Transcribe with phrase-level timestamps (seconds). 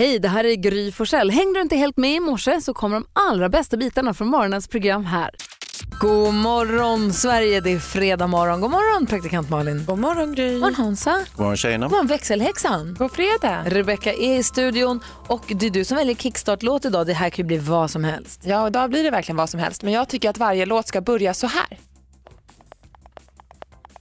[0.00, 1.30] Hej, det här är Gry Forssell.
[1.30, 4.68] Hängde du inte helt med i morse så kommer de allra bästa bitarna från morgonens
[4.68, 5.30] program här.
[6.00, 8.60] God morgon Sverige, det är fredag morgon.
[8.60, 9.84] God morgon praktikant Malin.
[9.86, 10.52] God morgon Gry.
[10.52, 11.18] God morgon Hansa.
[11.32, 11.86] God morgon tjejerna.
[11.86, 12.96] God morgon växelhäxan.
[12.98, 13.64] God fredag.
[13.66, 17.06] Rebecka är i studion och det är du som väljer kickstart-låt idag.
[17.06, 18.40] Det här kan ju bli vad som helst.
[18.44, 19.82] Ja, idag blir det verkligen vad som helst.
[19.82, 21.78] Men jag tycker att varje låt ska börja så här.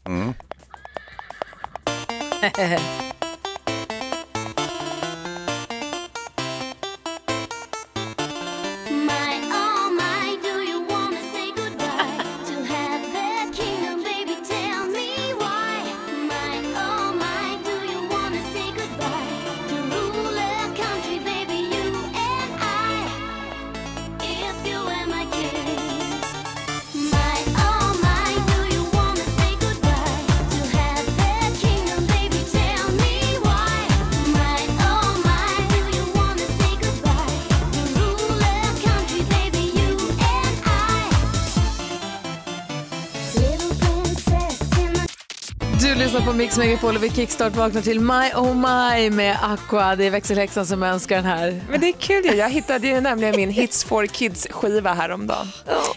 [0.05, 0.33] Mm.
[46.49, 49.95] Mix Megapol och vi kickstart vaknar till My Oh My med Aqua.
[49.95, 51.61] Det är växelhäxan som önskar den här.
[51.69, 52.35] Men det är kul ju.
[52.35, 55.47] Jag hittade ju nämligen min Hits for Kids-skiva häromdagen.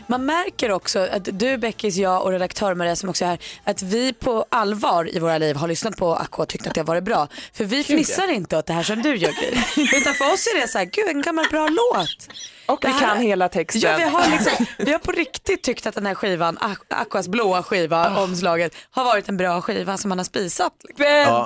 [0.06, 3.82] Man märker också att du, Beckis, jag och redaktör Maria som också är här, att
[3.82, 6.86] vi på allvar i våra liv har lyssnat på Aqua och tyckt att det har
[6.86, 7.28] varit bra.
[7.52, 9.84] För vi fnissar inte åt det här som du gör Gry.
[9.98, 12.28] Utan för oss är det så här, gud en gammal bra låt.
[12.66, 13.80] Och vi här- kan hela texten.
[13.82, 17.28] Ja, vi, har liksom, vi har på riktigt tyckt att den här skivan, Aqu- Aquas
[17.28, 20.72] blåa skiva, omslaget, har varit en bra skiva som man har spisat.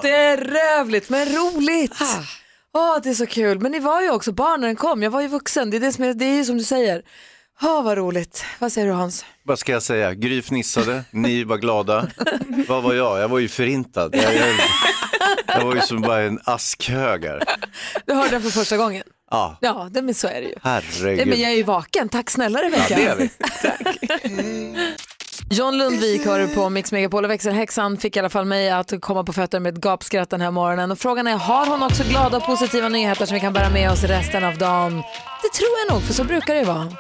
[0.03, 1.93] Bedrövligt men roligt.
[2.01, 2.23] Ah.
[2.75, 3.61] Åh, det är så kul.
[3.61, 5.03] Men ni var ju också barn när den kom.
[5.03, 5.71] Jag var ju vuxen.
[5.71, 7.03] Det är, det som är, det är ju som du säger.
[7.63, 8.45] Åh, vad roligt.
[8.59, 9.25] Vad säger du Hans?
[9.43, 10.15] Vad ska jag säga?
[10.15, 12.07] Gry fnissade, ni var glada.
[12.69, 13.19] Vad var jag?
[13.21, 14.15] Jag var ju förintad.
[14.15, 14.49] Jag, jag,
[15.47, 17.43] jag var ju som bara en askhög här.
[18.07, 19.03] Du hörde den för första gången.
[19.31, 20.55] Ja, Ja, det, men så är det ju.
[20.63, 21.27] Nej, herregud.
[21.29, 22.09] men jag är ju vaken.
[22.09, 22.97] Tack snälla Ja, Rebecka.
[22.97, 24.93] det är vi.
[25.51, 28.93] John Lundvik hör du på Mix Megapol och växelhäxan fick i alla fall mig att
[29.01, 30.91] komma på fötter med ett gapskratt den här morgonen.
[30.91, 33.91] Och frågan är, har hon också glada och positiva nyheter som vi kan bära med
[33.91, 34.97] oss resten av dagen?
[35.43, 36.93] Det tror jag nog, för så brukar det vara.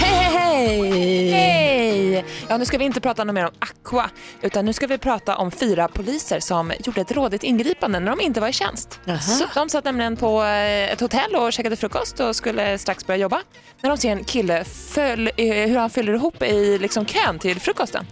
[0.00, 1.30] Hej, hej, hej!
[1.32, 2.24] Hej!
[2.48, 4.10] Ja, nu ska vi inte prata något mer om Aqua,
[4.42, 8.20] utan nu ska vi prata om fyra poliser som gjorde ett rådigt ingripande när de
[8.20, 9.00] inte var i tjänst.
[9.20, 13.18] Så de satt nämligen på eh, ett hotell och käkade frukost och skulle strax börja
[13.18, 13.42] jobba.
[13.80, 17.60] När de ser en kille föll, eh, hur han fyller ihop i liksom kön till
[17.60, 18.06] frukosten.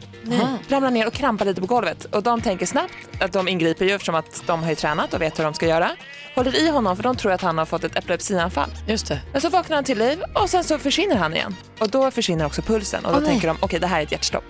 [0.68, 3.90] Ramlar ner och krampar lite på golvet och de tänker snabbt att de ingriper ju
[3.90, 5.90] eftersom att de har ju tränat och vet hur de ska göra.
[6.34, 8.70] Håller i honom för de tror att han har fått ett epilepsianfall.
[8.86, 9.20] Just det.
[9.32, 11.56] Men så vaknar han till liv och sen så försvinner han igen.
[11.78, 13.28] Och då försvinner också pulsen och då nej.
[13.28, 14.44] tänker de okej det här är ett hjärtstopp.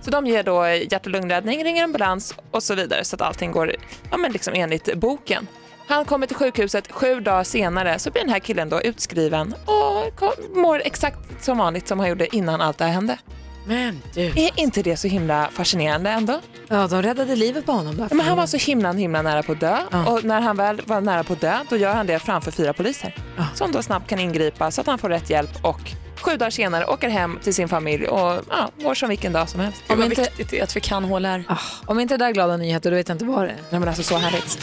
[0.00, 3.52] Så de ger då hjärt och lungräddning, ringer ambulans och så vidare så att allting
[3.52, 3.74] går
[4.10, 5.46] ja, men liksom enligt boken.
[5.86, 10.22] Han kommer till sjukhuset, sju dagar senare så blir den här killen då utskriven och
[10.54, 13.18] mår exakt som vanligt som han gjorde innan allt det här hände.
[13.66, 14.20] Men du.
[14.26, 16.40] Är inte det så himla fascinerande ändå?
[16.68, 17.96] Ja, de räddade livet på honom.
[17.96, 18.08] Där.
[18.10, 20.06] Men han var så himla, himla nära på att dö Ja.
[20.06, 22.72] och när han väl var nära på att dö då gör han det framför fyra
[22.72, 23.44] poliser Ja.
[23.54, 25.80] som då snabbt kan ingripa så att han får rätt hjälp och
[26.20, 29.60] sju dagar senare åker hem till sin familj och ja, mår som vilken dag som
[29.60, 29.82] helst.
[29.88, 31.44] Vad inte- viktigt det är att vi kan HLR.
[31.48, 31.56] Ah,
[31.86, 33.56] om inte det där är glada nyheter, då vet jag inte vad det är.
[33.70, 34.58] Nej, men alltså så härligt.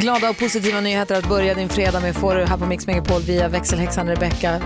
[0.00, 3.22] Glada och positiva nyheter att börja din fredag med får du här på Mix Megapol
[3.22, 4.60] via växelhäxan Rebecca.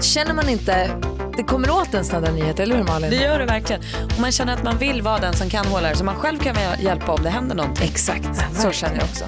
[0.00, 0.90] Känner man inte,
[1.36, 3.10] det kommer åt en sådana där nyheter, eller hur Malin?
[3.10, 3.82] Det gör det verkligen.
[4.14, 6.56] Och man känner att man vill vara den som kan HLR så man själv kan
[6.80, 7.88] hjälpa om det händer någonting.
[7.88, 8.28] Exakt.
[8.54, 9.24] Så känner jag också.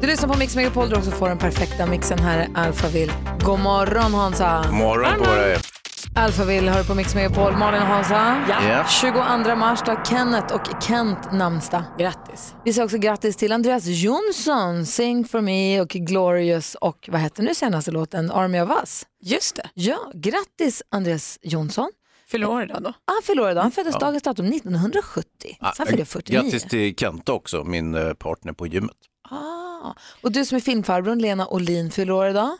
[0.00, 2.18] Du lyssnar på Mix Megapol du också får den perfekta mixen.
[2.18, 3.12] Här är Alphaville.
[3.40, 4.64] God morgon Hansa.
[4.70, 5.73] Morgon på er.
[6.16, 7.56] Alphaville hör på Mix Megapol.
[7.56, 8.44] Malin och Hansa.
[8.48, 8.84] Ja.
[8.88, 11.82] 22 mars då har Kenneth och Kent namnsdag.
[11.98, 12.54] Grattis.
[12.64, 17.42] Vi säger också grattis till Andreas Jonsson, Sing for me och Glorious och vad hette
[17.42, 19.06] nu senaste låten, Army of Us.
[19.22, 19.70] Just det.
[19.74, 21.90] Ja, grattis Andreas Jonsson.
[22.28, 22.92] Fyller år idag då.
[23.04, 25.26] Han fyller år idag, han föddes dagens datum 1970.
[25.60, 26.40] Så han fyller 49.
[26.42, 28.96] Grattis till Kenta också, min eh, partner på gymmet.
[29.30, 29.92] Ah.
[30.22, 32.56] Och du som är filmfarbrorn, Lena Olin, fyller år idag.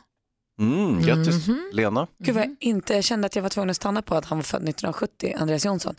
[0.61, 1.71] Mm, grattis Mhm.
[1.73, 2.07] Lena.
[2.19, 4.39] Gud vad jag inte jag kände att jag var tvungen att stanna på att han
[4.39, 5.95] var född 1970, Andreas Jonsson.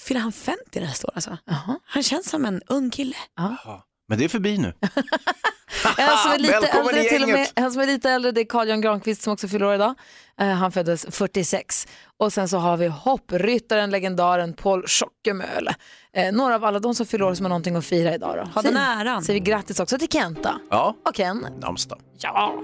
[0.00, 1.38] Fyller han 50 nästa år alltså?
[1.44, 1.78] Jaha.
[1.84, 3.16] Han känns som en ung kille.
[3.36, 3.86] Ja.
[4.08, 4.72] Men det är förbi nu.
[5.98, 8.40] En som är lite Välkommen äldre till och med, en som är lite äldre det
[8.40, 9.94] är Carl Jan Granqvist som också fyller år idag.
[10.40, 11.86] Eh, han föddes 46.
[12.16, 15.74] Och sen så har vi hoppryttaren, legendaren Paul Schockemöhle.
[16.16, 18.36] Eh, några av alla de som fyller år som har någonting att fira idag.
[18.36, 18.50] Då.
[18.54, 19.24] Ha den äran.
[19.24, 20.60] Säger vi grattis också till Kenta.
[20.70, 21.46] Ja, Och Ken.
[21.60, 21.98] namnsdag.
[22.18, 22.54] Ja.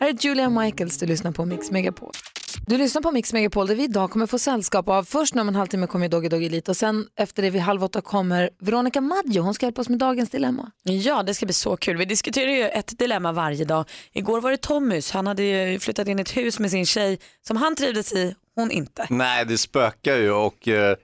[0.00, 2.12] Här är Julia Michaels, du lyssnar på Mix Megapol.
[2.66, 5.54] Du lyssnar på Mix Megapol där vi idag kommer få sällskap av, först om en
[5.56, 9.00] halvtimme kommer ju Doggy Doggy Elite och sen efter det vid halv åtta kommer Veronica
[9.00, 10.70] Maggio, hon ska hjälpa oss med dagens dilemma.
[10.82, 11.96] Ja, det ska bli så kul.
[11.96, 13.84] Vi diskuterar ju ett dilemma varje dag.
[14.12, 15.10] Igår var det Tommys.
[15.10, 18.34] Han hade ju flyttat in i ett hus med sin tjej som han trivdes i,
[18.54, 19.06] hon inte.
[19.10, 20.96] Nej, det spökar ju och eh,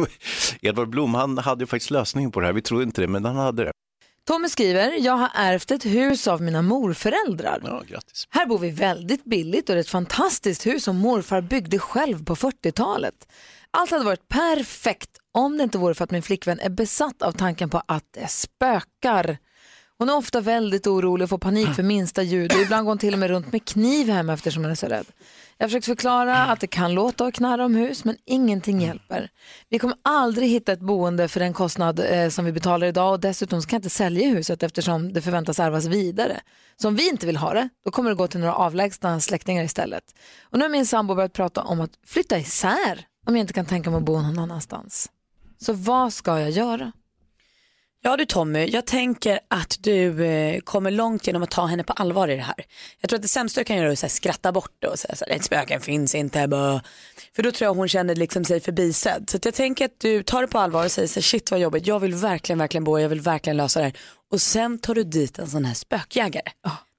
[0.60, 2.52] Edvard Blom han hade ju faktiskt lösningen på det här.
[2.52, 3.72] Vi trodde inte det, men han hade det.
[4.26, 7.60] Tommy skriver, jag har ärvt ett hus av mina morföräldrar.
[7.64, 8.26] Ja, grattis.
[8.30, 12.24] Här bor vi väldigt billigt och det är ett fantastiskt hus som morfar byggde själv
[12.24, 13.14] på 40-talet.
[13.70, 17.32] Allt hade varit perfekt om det inte vore för att min flickvän är besatt av
[17.32, 19.38] tanken på att det spökar.
[19.98, 22.98] Hon är ofta väldigt orolig och får panik för minsta ljud och ibland går hon
[22.98, 25.06] till och med runt med kniv hemma eftersom hon är så rädd.
[25.58, 29.30] Jag har försökt förklara att det kan låta och knarra om hus men ingenting hjälper.
[29.70, 33.20] Vi kommer aldrig hitta ett boende för den kostnad eh, som vi betalar idag och
[33.20, 36.40] dessutom så kan jag inte sälja huset eftersom det förväntas ärvas vidare.
[36.76, 39.64] Så om vi inte vill ha det, då kommer det gå till några avlägsna släktingar
[39.64, 40.04] istället.
[40.42, 43.66] Och nu har min sambo börjat prata om att flytta isär om jag inte kan
[43.66, 45.10] tänka mig att bo någon annanstans.
[45.60, 46.92] Så vad ska jag göra?
[48.06, 51.92] Ja du Tommy, jag tänker att du eh, kommer långt genom att ta henne på
[51.92, 52.54] allvar i det här.
[53.00, 54.88] Jag tror att det sämsta du kan göra är att så här, skratta bort det
[54.88, 56.48] och säga att spöken finns inte.
[56.48, 56.80] Bö.
[57.36, 59.30] För då tror jag hon känner liksom sig förbisedd.
[59.30, 61.50] Så att jag tänker att du tar det på allvar och säger så här, shit
[61.50, 63.96] vad jobbigt, jag vill verkligen, verkligen bo, jag vill verkligen lösa det här.
[64.30, 66.50] Och sen tar du dit en sån här spökjägare.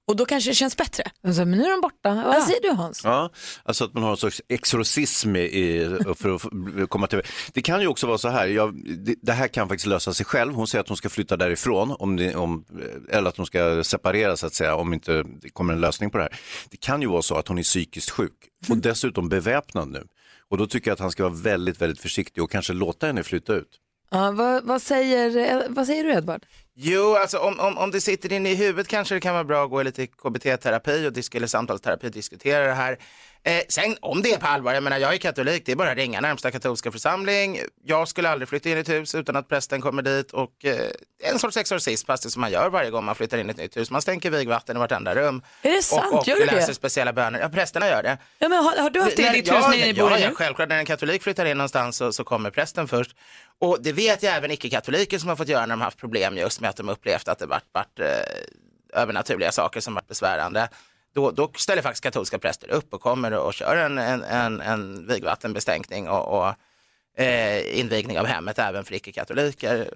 [0.08, 1.04] Och då kanske det känns bättre.
[1.24, 2.16] Och så, men nu är de borta.
[2.16, 3.02] Vad säger du Hans?
[3.04, 3.30] Ja,
[3.64, 7.22] alltså att man har en sorts exorcism i, för att komma till...
[7.54, 10.26] Det kan ju också vara så här, jag, det, det här kan faktiskt lösa sig
[10.26, 10.54] själv.
[10.54, 12.66] Hon säger att hon ska flytta därifrån, om det, om,
[13.10, 16.18] eller att hon ska separera så att säga, om inte det kommer en lösning på
[16.18, 16.40] det här.
[16.70, 20.08] Det kan ju vara så att hon är psykiskt sjuk och dessutom beväpnad nu.
[20.50, 23.24] Och då tycker jag att han ska vara väldigt, väldigt försiktig och kanske låta henne
[23.24, 23.80] flytta ut.
[24.10, 26.46] Ja, vad, vad, säger, eh, vad säger du Edvard?
[26.76, 29.64] Jo, alltså om, om, om det sitter inne i huvudet kanske det kan vara bra
[29.64, 32.98] att gå i lite KBT-terapi och disk eller samtalsterapi och diskutera det här.
[33.48, 35.92] Eh, sen om det är på allvar, jag menar jag är katolik, det är bara
[35.92, 37.60] att ringa närmsta katolska församling.
[37.84, 40.90] Jag skulle aldrig flytta in i ett hus utan att prästen kommer dit och eh,
[41.24, 43.58] en sorts exorcism, fast det som man gör varje gång man flyttar in i ett
[43.58, 43.92] nytt hus.
[43.92, 45.42] Man stänker vigvatten i vartenda rum.
[45.62, 46.14] Är det sant?
[46.14, 46.74] Och, och Gör du läser det?
[46.74, 47.40] speciella böner.
[47.40, 48.18] Ja, prästerna gör det.
[48.40, 50.12] Ja, men har, har du haft det i När- ditt ja, hus när ni bor
[50.12, 50.70] ja, ja, självklart.
[50.70, 53.16] När en katolik flyttar in någonstans så, så kommer prästen först.
[53.60, 56.62] Och det vet jag även icke-katoliker som har fått göra när de haft problem just
[56.62, 60.70] med att de upplevt att det varit, varit eh, övernaturliga saker som varit besvärande.
[61.16, 65.08] Då, då ställer faktiskt katolska präster upp och kommer och kör en, en, en, en
[65.08, 66.54] vigvattenbestänkning och, och
[67.18, 69.90] eh, invigning av hemmet även för icke-katoliker.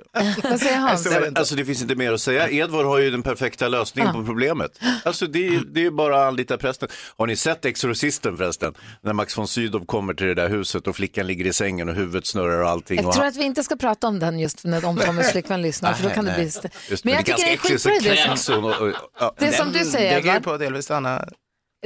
[0.44, 1.04] Vad säger Hans?
[1.04, 2.50] Så- Nej, men, alltså det finns inte mer att säga.
[2.50, 4.80] Edvard har ju den perfekta lösningen på problemet.
[5.04, 6.90] Alltså det, är- det är bara att anlita prästen.
[7.18, 8.74] Har ni sett Exorcisten förresten?
[9.02, 11.96] När Max von Sydow kommer till det där huset och flickan ligger i sängen och
[11.96, 12.98] huvudet snurrar och allting.
[12.98, 15.32] Jag och tror han- att vi inte ska prata om den just när om Tommys
[15.32, 16.46] flickvän lyssnar för då kan det bli...
[16.46, 18.22] st- Just, Men jag det är tycker det är ganska äckligt, så skitbra idé.
[18.26, 19.36] kräks hon och- och- ja.
[19.40, 21.26] Det som du säger ju Edvard, på delvis Anna.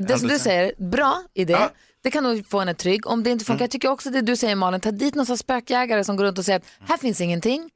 [0.01, 1.57] det som du säger, bra idé.
[2.03, 2.09] Ja.
[2.09, 3.07] Det kan nog få henne trygg.
[3.07, 6.03] Om det inte funkar, jag tycker också det du säger Malin, ta dit någon spökjägare
[6.03, 7.69] som går runt och säger att här finns ingenting.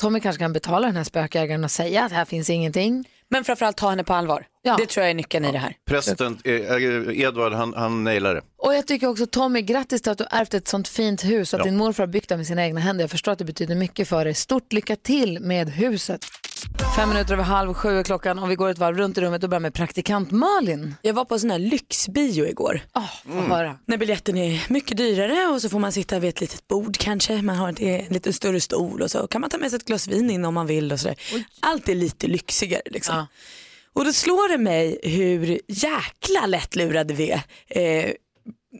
[0.00, 3.08] Tommy kanske kan betala den här spökjägaren och säga att här finns ingenting.
[3.28, 4.46] Men framförallt ta henne på allvar.
[4.62, 4.76] Ja.
[4.78, 5.74] Det tror jag är nyckeln i det här.
[5.86, 8.42] Prästen, eh, eh, Edvard, han, han nailar det.
[8.58, 11.54] Och jag tycker också Tommy, grattis till att du har ärvt ett sånt fint hus
[11.54, 13.02] och att din morfar har byggt det med sina egna händer.
[13.02, 14.34] Jag förstår att det betyder mycket för dig.
[14.34, 16.24] Stort lycka till med huset.
[16.96, 19.42] Fem minuter över halv sju är klockan och vi går ett varv runt i rummet
[19.42, 20.94] och börjar med praktikant Malin.
[21.02, 22.80] Jag var på en sån här lyxbio igår.
[22.94, 23.78] Oh, få höra.
[23.86, 27.42] När biljetten är mycket dyrare och så får man sitta vid ett litet bord kanske.
[27.42, 29.84] Man har en, en lite större stol och så kan man ta med sig ett
[29.84, 31.16] glas vin in om man vill och sådär.
[31.60, 33.16] Allt är lite lyxigare liksom.
[33.16, 33.26] Ja.
[33.94, 37.42] Och då slår det mig hur jäkla lättlurade vi är.
[37.68, 38.12] Eh,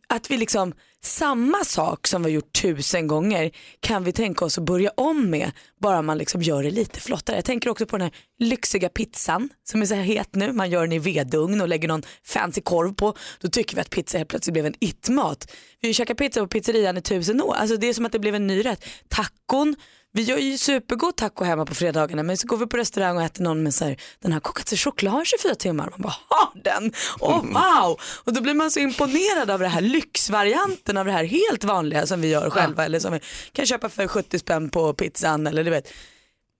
[0.08, 0.72] att vi liksom,
[1.04, 5.30] samma sak som vi har gjort tusen gånger kan vi tänka oss att börja om
[5.30, 7.36] med bara man liksom gör det lite flottare.
[7.36, 10.52] Jag tänker också på den här lyxiga pizzan som är så här het nu.
[10.52, 13.14] Man gör den i vedugn och lägger någon fancy korv på.
[13.40, 15.52] Då tycker vi att pizza helt plötsligt blev en it-mat.
[15.80, 17.54] Vi har ju käkat pizza på pizzerian i tusen år.
[17.54, 18.84] Alltså det är som att det blev en ny rätt.
[19.08, 19.76] Tacon,
[20.14, 23.22] vi gör ju supergod taco hemma på fredagarna men så går vi på restaurang och
[23.22, 25.88] äter någon med så här, den har kokats i choklad i 24 timmar.
[25.90, 26.92] Man bara, har den?
[27.20, 28.00] Åh wow!
[28.24, 32.06] Och då blir man så imponerad av det här lyxvarianten av det här helt vanliga
[32.06, 33.20] som vi gör själva eller som vi
[33.52, 35.92] kan köpa för 70 spänn på pizzan eller du vet.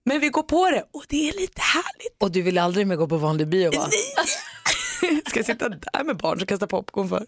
[0.05, 2.17] Men vi går på det och det är lite härligt.
[2.19, 3.89] Och du vill aldrig mer gå på vanlig bio va?
[5.27, 7.25] Ska jag sitta där med barn som kastar popcorn för?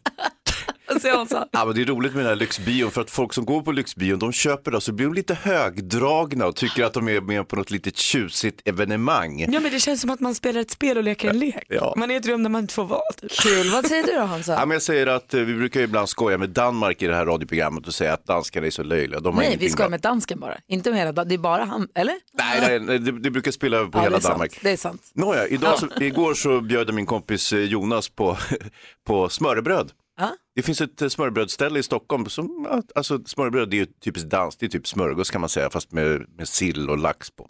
[1.52, 3.72] Ja, men det är roligt med den här lyxbion för att folk som går på
[3.72, 7.22] lyxbion de köper det och så blir de lite högdragna och tycker att de är
[7.22, 9.40] med på något litet tjusigt evenemang.
[9.54, 11.64] Ja men det känns som att man spelar ett spel och leker en lek.
[11.70, 11.94] Ja.
[11.98, 13.02] Man är i ett rum där man inte får vara.
[13.22, 13.32] Typ.
[13.32, 13.70] Kul.
[13.70, 14.54] Vad säger du då Hansa?
[14.54, 17.16] Ja, men jag säger att eh, vi brukar ju ibland skoja med Danmark i det
[17.16, 19.20] här radioprogrammet och säga att danskarna är så löjliga.
[19.20, 19.92] De har Nej, vi ingenting skojar bra.
[19.92, 20.58] med dansken bara.
[20.68, 22.16] Inte med hela Dan- Det är bara han, eller?
[22.34, 24.52] Nej, nej, nej det, det brukar spela över på Ja, hela det är Danmark.
[24.52, 24.64] Sant.
[24.64, 25.02] Det är sant.
[25.14, 28.38] Nåja, idag så, igår så bjöd jag min kompis eh, Jonas på,
[29.08, 29.92] på smörrebröd.
[30.18, 30.36] Ja.
[30.56, 34.30] Det finns ett eh, smörrebrödsställe i Stockholm som, ja, alltså smörrebröd det är ju typiskt
[34.30, 37.50] dans, det är typ smörgås kan man säga, fast med, med sill och lax på.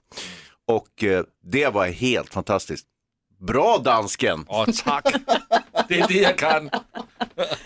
[0.67, 2.87] Och eh, det var helt fantastiskt.
[3.47, 4.45] Bra dansken!
[4.47, 5.05] Åh, tack.
[5.87, 6.69] Det är det jag kan.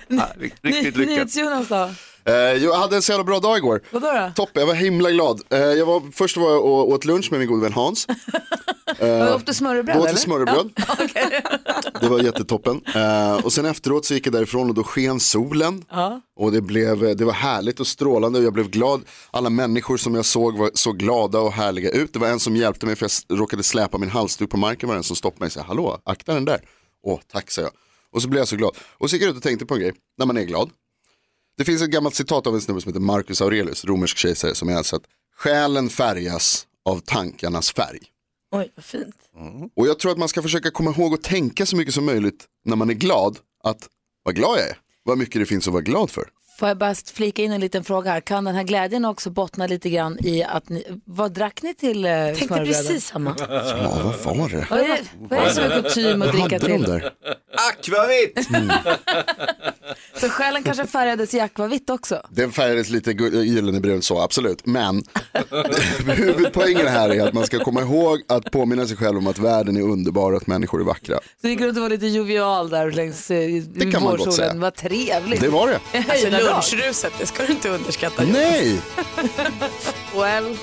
[0.08, 1.16] Ja, ri- riktigt lyckat.
[1.16, 1.90] NyhetsJonas då?
[2.26, 3.82] Eh, jag hade en så jävla bra dag igår.
[3.92, 4.32] Vadå då?
[4.36, 5.42] Toppen, jag var himla glad.
[5.50, 8.08] Eh, jag var, först var jag och åt lunch med min gode vän Hans.
[9.02, 10.70] Uh, åt du smörrebröd Då åt vi smörrebröd.
[12.02, 12.82] Det var jättetoppen.
[12.96, 15.86] Eh, och sen efteråt så gick jag därifrån och då sken solen.
[16.36, 19.02] Och det, blev, det var härligt och strålande och jag blev glad.
[19.32, 22.14] Alla människor som jag såg var så glada och härliga ut.
[22.14, 24.90] Det var en som hjälpte mig för jag råkade släpa min halsduk på marken.
[24.90, 26.62] var det en som stoppade mig och sa hallå, akta den där.
[27.04, 27.72] Åh, tack sa jag.
[28.12, 28.72] Och så blev jag så glad.
[28.98, 30.70] Och så gick jag ut och tänkte på en grej, när man är glad.
[31.60, 34.70] Det finns ett gammalt citat av en snubbe som heter Marcus Aurelius, romersk kejsare, som
[34.70, 35.02] är alltså att
[35.36, 38.00] själen färgas av tankarnas färg.
[38.52, 39.16] Oj vad fint.
[39.76, 42.46] Och jag tror att man ska försöka komma ihåg och tänka så mycket som möjligt
[42.66, 43.88] när man är glad, att
[44.24, 46.30] vad glad jag är, vad mycket det finns att vara glad för.
[46.60, 48.22] Får jag bara flika in en liten fråga här.
[48.22, 52.06] Kan den här glädjen också bottna lite grann i att ni, vad drack ni till
[52.06, 52.74] eh, Tänkte smörrebröden?
[52.84, 53.36] precis samma.
[53.40, 54.68] Ja, vad var det?
[54.70, 57.02] Vad är, vad är det som är kutym att dricka till?
[57.72, 58.48] Akvavit!
[60.20, 62.22] Så själen kanske färgades i akvavitt också?
[62.30, 64.66] Den färgades lite gu- gyllene brun så, absolut.
[64.66, 65.04] Men
[66.06, 69.78] huvudpoängen här är att man ska komma ihåg att påminna sig själv om att världen
[69.78, 71.16] är underbar och att människor är vackra.
[71.16, 74.54] Så det gick runt och var lite jovial där längs eh, kan man gott säga.
[74.56, 75.42] Vad trevligt.
[75.42, 75.80] Det var det.
[76.10, 78.24] Alltså lunchruset, det ska du inte underskatta.
[78.34, 78.78] Nej!
[80.16, 80.58] Well.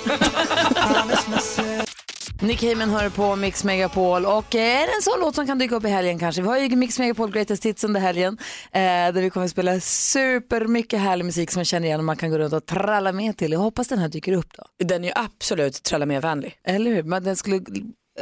[2.41, 5.59] Nick Heyman hör på Mix Megapol och eh, är det en sån låt som kan
[5.59, 6.43] dyka upp i helgen kanske?
[6.43, 8.39] Vi har ju Mix Megapol Greatest Hits under helgen
[8.73, 12.17] eh, där vi kommer att spela supermycket härlig musik som man känner igen och man
[12.17, 13.53] kan gå runt och tralla med till.
[13.53, 14.65] Jag hoppas den här dyker upp då.
[14.85, 16.55] Den är ju absolut tralla med vänlig.
[16.65, 17.03] Eller hur?
[17.03, 17.61] Men den skulle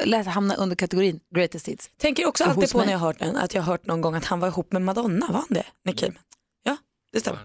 [0.04, 1.90] lätt hamna under kategorin Greatest Hits.
[2.00, 2.86] Tänker också alltid på mig.
[2.86, 4.82] när jag hört den att jag har hört någon gång att han var ihop med
[4.82, 5.66] Madonna, var han det?
[5.84, 6.22] Nick Cayman?
[6.62, 6.76] Ja,
[7.12, 7.40] det stämmer.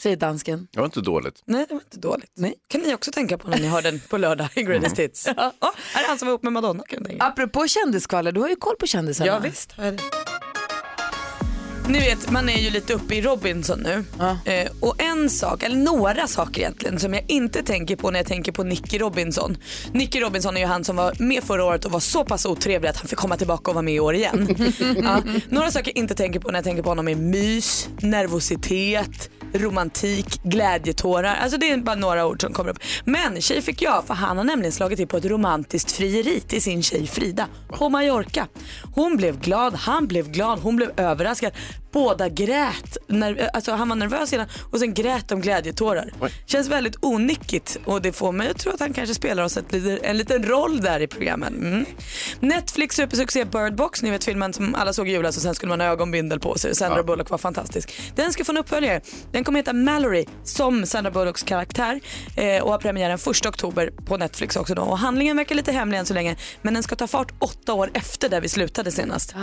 [0.00, 0.68] Säger dansken.
[0.72, 1.42] Det var inte dåligt.
[1.44, 2.30] Nej, det var inte dåligt.
[2.34, 2.54] Nej.
[2.68, 5.28] kan ni också tänka på när ni hör den på lördag i Greatest Hits.
[5.36, 5.52] Ja,
[5.94, 7.24] här är han som var ihop med Madonna kan jag tänka.
[7.24, 9.26] Apropå kändisskvaller, du har ju koll på kändisarna.
[9.26, 10.02] Ja visst har jag det.
[11.88, 14.04] Ni vet, man är ju lite uppe i Robinson nu.
[14.52, 18.26] Eh, och en sak, eller några saker egentligen, som jag inte tänker på när jag
[18.26, 19.56] tänker på Nicky Robinson.
[19.92, 22.88] Nicky Robinson är ju han som var med förra året och var så pass otrevlig
[22.88, 24.56] att han fick komma tillbaka och vara med i år igen.
[25.02, 25.22] ja.
[25.48, 30.42] Några saker jag inte tänker på när jag tänker på honom är mys, nervositet, romantik,
[30.42, 31.36] glädjetårar.
[31.42, 32.78] Alltså det är bara några ord som kommer upp.
[33.04, 36.62] Men tjej fick jag, för han har nämligen slagit till på ett romantiskt frieri till
[36.62, 38.46] sin tjej Frida på Mallorca.
[38.94, 41.52] Hon blev glad, han blev glad, hon blev överraskad.
[41.92, 42.96] Båda grät.
[43.08, 46.12] Ner- alltså han var nervös innan och sen grät de glädjetårar.
[46.46, 49.74] Känns väldigt onyckigt och det får mig att tro att han kanske spelar oss ett,
[50.02, 51.54] en liten roll där i programmen.
[51.54, 51.84] Mm.
[52.40, 55.70] Netflix supersuccé Bird Box, ni vet filmen som alla såg i julas och sen skulle
[55.70, 56.74] man ha ögonbindel på sig.
[56.74, 58.12] Sandra Bullock var fantastisk.
[58.14, 59.00] Den ska få en uppföljare.
[59.32, 62.00] Den kommer heta Mallory som Sandra Bullocks karaktär
[62.36, 64.82] eh, och har premiären 1 oktober på Netflix också då.
[64.82, 67.90] Och handlingen verkar lite hemlig än så länge men den ska ta fart åtta år
[67.94, 69.34] efter där vi slutade senast.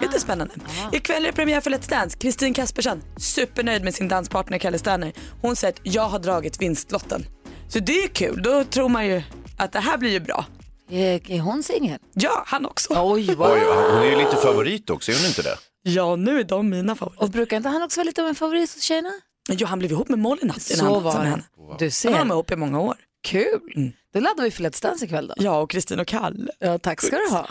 [0.00, 0.54] Lite spännande.
[0.92, 2.18] Ikväll är det premiär för Let's Dance.
[2.18, 5.12] Kristin Kaspersen, supernöjd med sin danspartner Kalle Sterner.
[5.42, 7.26] Hon säger att jag har dragit vinstlotten.
[7.68, 9.22] Så det är kul, då tror man ju
[9.58, 10.44] att det här blir ju bra.
[10.90, 11.98] Är, är hon singel?
[12.14, 12.94] Ja, han också.
[12.96, 13.50] Oj, vad...
[13.52, 15.56] Oj, hon är ju lite favorit också, är hon inte det?
[15.82, 17.22] Ja, nu är de mina favoriter.
[17.24, 19.12] Och brukar inte han också vara lite av en favorit hos tjejerna?
[19.48, 21.42] Jo, han blev ihop med Molly natt innan Så han var med henne.
[21.56, 22.10] Du Han var ser.
[22.24, 22.96] med ihop i många år.
[23.24, 23.92] Kul.
[24.14, 25.34] Då laddar vi för Let's Dance ikväll då.
[25.36, 26.52] Ja, och Kristin och Kalle.
[26.58, 27.48] Ja, tack ska du ha.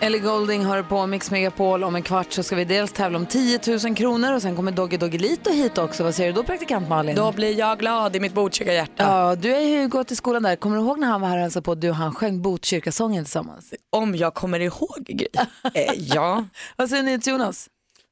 [0.00, 1.84] Ellie Golding har på Mix Megapol.
[1.84, 4.72] Om en kvart så ska vi dels tävla om 10 000 kronor och sen kommer
[4.72, 6.04] Doggy Doggelito hit också.
[6.04, 7.16] Vad säger du då praktikant Malin?
[7.16, 8.92] Då blir jag glad i mitt Botkyrka hjärta.
[9.02, 10.56] Ja, du är ju gått till skolan där.
[10.56, 11.74] Kommer du ihåg när han var här och hälsade på?
[11.74, 13.74] Du och han sjöng Botkyrkasången tillsammans.
[13.90, 15.26] Om jag kommer ihåg Gry.
[15.74, 16.44] eh, ja.
[16.76, 17.68] Vad säger ni till Jonas?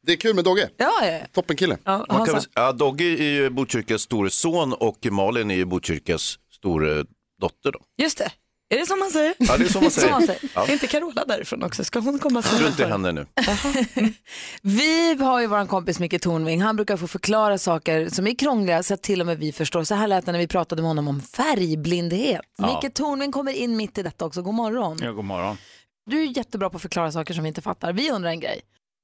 [0.07, 1.19] Det är kul med Dogge, Ja, ja.
[1.33, 1.79] toppen kille.
[1.85, 2.33] ja Man kan Hansa.
[2.33, 7.05] väl, ja, Dogge är ju Botkyrkas store son och Malin är ju Botkyrkas store
[7.41, 7.73] dotter.
[7.73, 7.79] Då.
[8.03, 8.31] Just det.
[8.73, 9.35] Är det som man säger?
[9.39, 10.39] Ja, det är så man Som man säger.
[10.41, 10.53] säger.
[10.55, 10.67] Ja.
[10.67, 11.85] Är inte Carola därifrån också?
[11.85, 12.91] Ska hon komma tror inte för?
[12.91, 13.27] henne nu.
[14.63, 16.63] Vi har ju vår kompis Micke Tornving.
[16.63, 19.85] Han brukar få förklara saker som är krångliga så att till och med vi förstår.
[19.85, 22.41] Så här lät det när vi pratade med honom om färgblindhet.
[22.59, 24.43] Micke Tornving kommer in mitt i detta också.
[24.43, 24.99] God morgon.
[25.03, 25.57] Ja, god morgon.
[26.07, 27.93] Du är jättebra på att förklara saker som vi inte fattar.
[27.93, 28.61] Vi undrar en grej.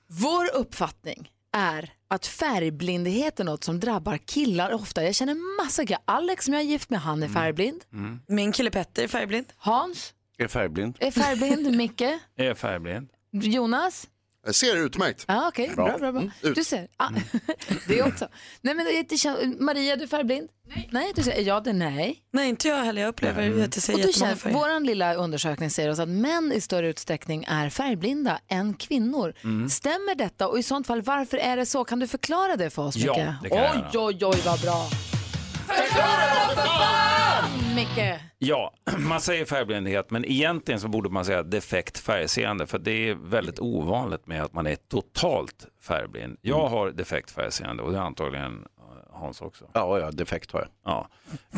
[0.08, 5.04] Vår uppfattning är att färgblindhet är något som drabbar killar ofta.
[5.04, 6.02] Jag känner massa killar.
[6.04, 7.84] Alex som jag är gift med, han är färgblind.
[8.28, 9.46] Min kille Petter är färgblind.
[9.56, 10.96] Hans Är färgblind.
[11.00, 11.76] är färgblind.
[11.76, 12.00] Micke?
[12.36, 13.08] Är färgblind.
[13.32, 14.08] Jonas?
[14.46, 15.24] Jag ser utmärkt.
[15.28, 15.72] Ja, okej.
[15.76, 16.22] Bra, bra, bra.
[16.54, 16.88] Du ser.
[16.96, 17.08] Ah,
[17.88, 18.28] det också.
[18.60, 20.48] Nej, men det kän- Maria, du är färgblind?
[20.68, 20.88] Nej.
[20.92, 22.18] Nej, du säger ja, det är nej.
[22.32, 23.02] Nej, inte jag heller.
[23.02, 24.54] Jag upplever att jag ser Och du känner, färger.
[24.56, 29.34] vår lilla undersökning säger oss att män i större utsträckning är färgblinda än kvinnor.
[29.44, 29.68] Mm.
[29.70, 31.84] Stämmer detta och i sånt fall varför är det så?
[31.84, 33.26] Kan du förklara det för oss Ja, Micke?
[33.42, 34.88] det kan jag oj, oj, oj vad bra.
[35.66, 37.05] Förklara det för fan
[37.76, 38.20] Micke.
[38.38, 43.14] Ja, man säger färgblindhet, men egentligen så borde man säga defekt färgseende, för det är
[43.14, 46.38] väldigt ovanligt med att man är totalt färgblind.
[46.40, 49.70] Jag har defekt färgseende och det är antagligen eh, Hans också.
[49.72, 50.68] Ja, ja, defekt har jag.
[50.84, 51.08] Ja.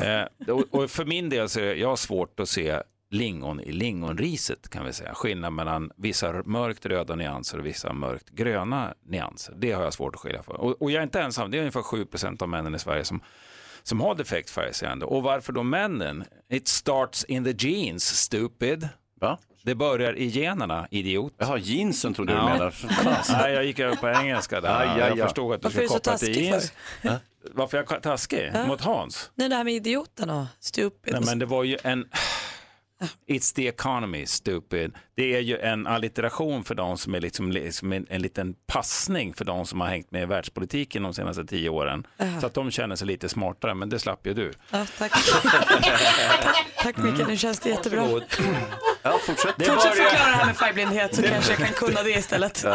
[0.05, 3.73] Eh, och, och för min del så är jag har svårt att se lingon i
[3.73, 5.15] lingonriset kan vi säga.
[5.15, 9.55] Skillnad mellan vissa mörkt röda nyanser och vissa mörkt gröna nyanser.
[9.57, 10.53] Det har jag svårt att skilja för.
[10.53, 12.07] Och, och jag är inte ensam, det är ungefär 7
[12.41, 13.21] av männen i Sverige som
[13.89, 15.07] som har defekt färgseende.
[15.07, 16.25] Och varför då männen?
[16.53, 18.89] It starts in the genes, stupid.
[19.21, 19.39] Va?
[19.63, 21.35] Det börjar i generna, idiot.
[21.39, 22.45] Jaha, jeansen trodde du Ja.
[22.49, 22.73] menade.
[23.33, 24.81] Nej, jag gick över på engelska där.
[24.81, 25.19] Aj, aj, aj.
[25.19, 27.23] Jag förstod att du Varför är skulle du så koppla till taskig jeans.
[27.53, 28.53] Varför är jag taskig?
[28.67, 29.31] Mot Hans?
[29.35, 31.13] Nej, det här med idioten och stupid.
[31.13, 32.09] Nej, men det var ju en...
[33.27, 34.93] It's the economy, stupid.
[35.15, 39.35] Det är ju en allitteration för de som är liksom, liksom en, en liten passning
[39.35, 42.07] för de som har hängt med i världspolitiken de senaste tio åren.
[42.41, 44.53] Så att de känner sig lite smartare, men det slapp ju du.
[44.71, 45.13] Ja, tack.
[46.83, 48.01] tack Micke, nu känns det jättebra.
[48.01, 48.25] Varsågod.
[49.03, 49.55] Ja, fortsätt.
[49.59, 52.67] Det Fortsätt börjar, förklara det här med färgblindhet så kanske jag kan kunna det istället.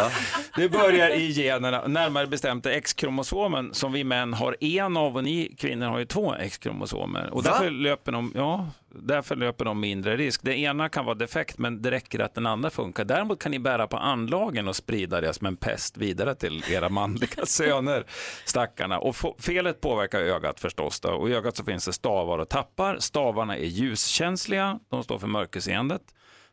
[0.56, 5.56] det börjar i generna, närmare bestämt X-kromosomen som vi män har en av och ni
[5.58, 7.30] kvinnor har ju två X-kromosomer.
[7.34, 10.41] Och därför löper, de, ja, därför löper de mindre risk.
[10.43, 13.05] Det ena kan vara defekt men det räcker att den andra funkar.
[13.05, 16.89] Däremot kan ni bära på anlagen och sprida det som en pest vidare till era
[16.89, 18.05] manliga söner,
[18.45, 19.00] stackarna.
[19.00, 21.00] Och felet påverkar ögat förstås.
[21.00, 21.09] Då.
[21.09, 22.97] Och i ögat så finns det stavar och tappar.
[23.00, 26.01] Stavarna är ljuskänsliga, de står för mörkerseendet.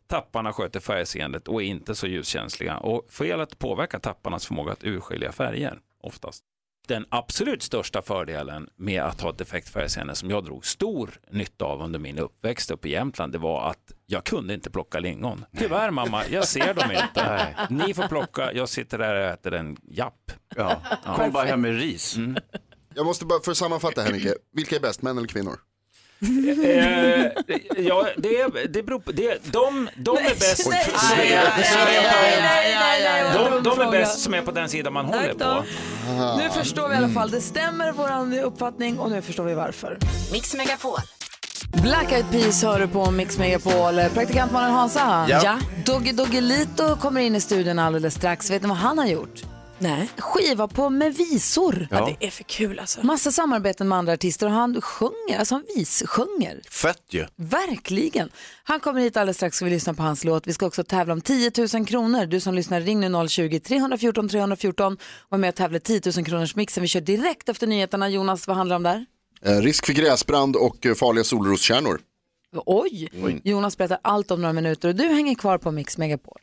[0.07, 2.77] Tapparna sköter färgseendet och är inte så ljuskänsliga.
[2.77, 6.45] Och felet påverkar tapparnas förmåga att urskilja färger oftast.
[6.91, 11.65] Den absolut största fördelen med att ha ett defekt färgseende som jag drog stor nytta
[11.65, 15.45] av under min uppväxt uppe i Jämtland, det var att jag kunde inte plocka lingon.
[15.59, 17.57] Tyvärr mamma, jag ser dem inte.
[17.71, 20.33] Ni får plocka, jag sitter där och äter en japp.
[20.57, 20.83] Ja.
[21.17, 22.17] Kom bara hem med ris.
[22.95, 25.59] Jag måste bara, för att sammanfatta Henrike, vilka är bäst, män eller kvinnor?
[26.23, 27.27] Eh,
[27.77, 30.83] ja, det, det beror på, det, de, de är bäst som är
[33.63, 35.65] de är bäst som är på den sida man håller på.
[36.39, 39.99] Nu förstår vi i alla fall, det stämmer vår uppfattning och nu förstår vi varför.
[40.33, 40.99] Mix Megapol.
[41.83, 43.95] Black Eyed Peas hör du på Mix Megapol.
[44.15, 45.27] Praktikant Malin Hansa.
[45.29, 45.59] Ja.
[45.87, 48.51] Doggy Doggelito kommer in i studion alldeles strax.
[48.51, 49.43] Vet ni vad han har gjort?
[49.81, 50.09] Nej.
[50.19, 51.89] Skiva på med visor.
[51.91, 52.17] Ja.
[52.21, 53.07] Det är för kul alltså.
[53.07, 56.61] Massa samarbeten med andra artister och han sjunger, alltså han vissjunger.
[56.71, 57.27] Fett ju.
[57.37, 58.31] Verkligen.
[58.65, 60.47] Han kommer hit alldeles strax och vi lyssnar på hans låt.
[60.47, 62.27] Vi ska också tävla om 10 000 kronor.
[62.27, 66.25] Du som lyssnar, ring nu 020-314 314 och var med och tävla i 10 000
[66.25, 66.83] kronors mixen.
[66.83, 68.09] Vi kör direkt efter nyheterna.
[68.09, 69.07] Jonas, vad handlar det om där?
[69.57, 72.01] Eh, risk för gräsbrand och eh, farliga solroskärnor.
[72.67, 73.09] Oj!
[73.45, 76.39] Jonas berättar allt om några minuter och du hänger kvar på Mix Megapol.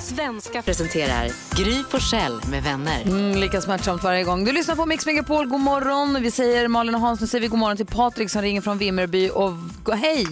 [0.00, 1.24] Svenska presenterar
[1.56, 3.02] Gry Forssell med vänner.
[3.06, 4.44] Mm, lika smärtsamt varje gång.
[4.44, 6.22] Du lyssnar på Mix Megapol, god morgon.
[6.22, 8.78] Vi säger Malin och Hans, nu säger vi god morgon till Patrik som ringer från
[8.78, 9.52] Vimmerby och
[9.96, 10.26] hej!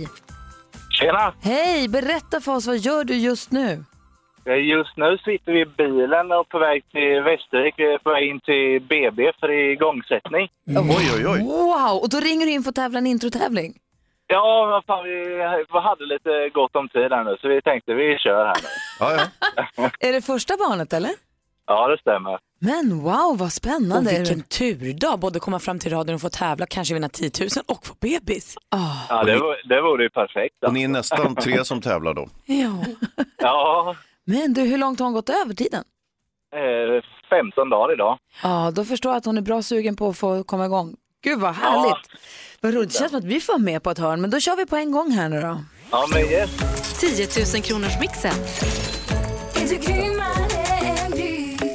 [0.91, 1.33] Tjena!
[1.43, 3.85] Hej, berätta för oss, vad gör du just nu?
[4.45, 7.75] Eh, Just nu sitter vi i bilen och på väg till Västervik.
[7.77, 10.49] Vi är på väg in till BB för igångsättning.
[10.67, 11.41] Oj, oj, oj.
[11.43, 13.73] Wow, och då ringer du in för att tävla en introtävling.
[14.27, 15.19] Ja, vad fan, vi
[15.73, 18.69] vi hade lite gott om tid här nu så vi tänkte vi kör här nu.
[19.01, 19.21] Ja,
[19.77, 19.91] ja.
[20.01, 21.11] Är det första barnet eller?
[21.67, 22.39] Ja, det stämmer.
[22.59, 24.19] Men wow, vad Och spännande.
[24.19, 27.87] vilken turdag, både komma fram till radion och få tävla, kanske vinna 10 000 och
[27.87, 28.57] få bebis.
[28.69, 30.65] Ah, Ja, det, var- det vore ju perfekt.
[30.67, 32.29] Och ni är nästan tre som tävlar då.
[32.45, 32.85] ja.
[33.39, 35.85] Ja, Men du, hur långt har hon gått över tiden?
[36.55, 38.19] eh, 15 dagar idag.
[38.43, 40.97] Ja, då förstår jag att hon är bra sugen på att få komma igång.
[41.23, 42.07] Gud vad härligt.
[42.61, 44.57] Vad roligt, det känns som att vi får med på ett hörn, men då kör
[44.57, 45.61] vi på en gång här nu då.
[45.91, 46.51] Ja, men yes.
[47.01, 48.33] 10 000 kronors mixen.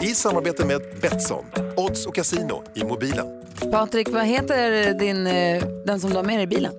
[0.01, 1.45] I samarbete med Betsson,
[1.77, 3.27] odds och casino i mobilen.
[3.71, 6.73] Patrik, vad heter din, eh, den som du har med dig i bilen?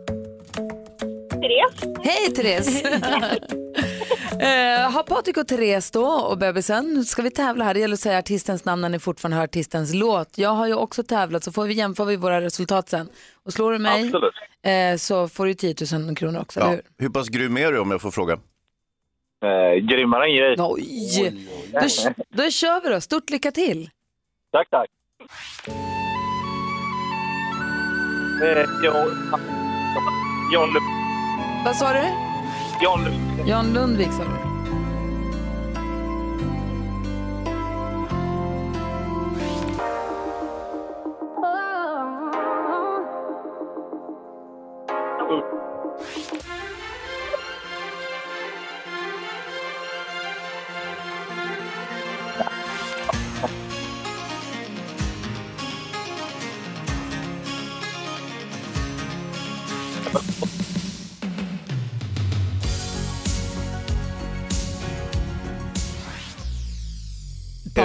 [1.31, 1.99] Therese.
[2.05, 2.83] Hej Therese!
[4.41, 7.75] Eh, har Patrik och Therese då och bebisen, ska vi tävla här?
[7.75, 10.39] Det gäller att säga artistens namn när ni fortfarande hör artistens låt.
[10.39, 13.09] Jag har ju också tävlat så får vi jämföra vi våra resultat sen.
[13.45, 14.35] Och slår du mig Absolut.
[14.63, 15.75] eh, så får du 10
[16.07, 16.75] 000 kronor också, eller Ja.
[16.99, 17.05] hur?
[17.05, 18.33] Hur pass grym är du om jag får fråga?
[19.45, 20.57] Eh, grymmare än grej.
[20.59, 21.47] Oj!
[21.73, 21.81] Då,
[22.45, 23.91] då kör vi då, stort lycka till!
[24.53, 24.91] Tack, tack.
[28.43, 29.11] Eh, John,
[30.53, 30.69] John,
[31.65, 32.03] Vad sa du?
[32.81, 34.37] John Lu- Jan Lundvik sa du.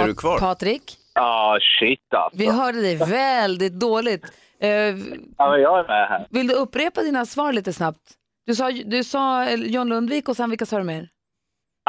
[0.02, 0.38] Är du kvar?
[0.38, 2.38] Patrik, Ja, shit alltså.
[2.38, 4.24] vi hörde dig väldigt dåligt.
[4.60, 6.26] Eh, Ja, men jag är med här.
[6.30, 7.98] vill du upprepa dina svar lite snabbt?
[8.46, 11.08] Du sa, du sa eh, John Lundvik och sen vilka sa du mer?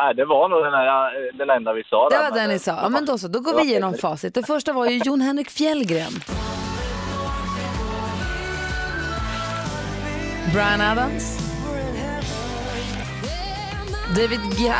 [0.01, 2.09] Nej, det var nog den, här, den enda vi sa.
[2.09, 2.71] Det där, var den ni sa.
[2.71, 4.33] Ja, men då så, då går vi igenom facit.
[4.33, 6.11] Det första var ju Jon Henrik Fjällgren.
[10.53, 11.52] Brian Adams.
[14.15, 14.73] David G-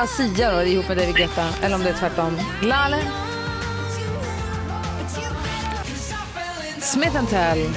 [0.51, 1.45] då, ihop med David Guetta.
[1.61, 2.39] Eller om det är tvärtom.
[2.61, 2.97] Lale.
[6.81, 7.69] Smith Tell.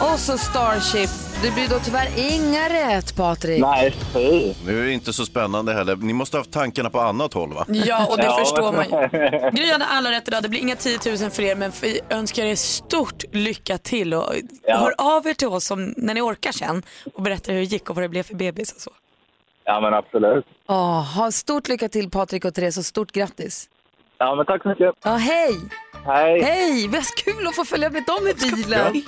[0.00, 1.10] Och så Starship.
[1.42, 3.60] Det blir då tyvärr inga rätt, Patrik.
[3.62, 4.54] Nej, fy.
[4.66, 5.96] Nu är det inte så spännande heller.
[5.96, 7.64] Ni måste ha haft tankarna på annat håll va?
[7.68, 9.50] Ja, och det Ja, förstår men- man ju.
[9.62, 10.42] Gry hade alla rätt idag.
[10.42, 14.14] Det blir inga 10 000 för er, men vi önskar er stort lycka till.
[14.14, 14.34] Och
[14.66, 14.76] Ja.
[14.76, 16.82] Hör av er till oss om, när ni orkar sen
[17.14, 18.90] och berätta hur det gick och vad det blev för bebis och så.
[19.64, 20.44] Ja, men absolut.
[20.68, 23.68] Åh, ha stort lycka till Patrik och Therese och stort grattis.
[24.18, 24.94] Ja, men tack så mycket.
[25.04, 25.54] Ja, hej!
[26.04, 26.42] Hej.
[26.42, 26.88] Hej!
[26.88, 28.92] Vad kul att få följa med dem i bilen.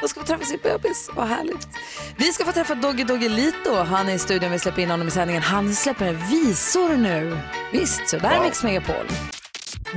[0.00, 1.68] De ska få träffa sin bebis, vad härligt.
[2.16, 3.74] Vi ska få träffa Doggy Doggelito.
[3.74, 5.42] Han är i studion, vi släpper in honom i sändningen.
[5.42, 7.38] Han släpper visor nu.
[7.72, 9.06] Visst, så där är Mix Megapol.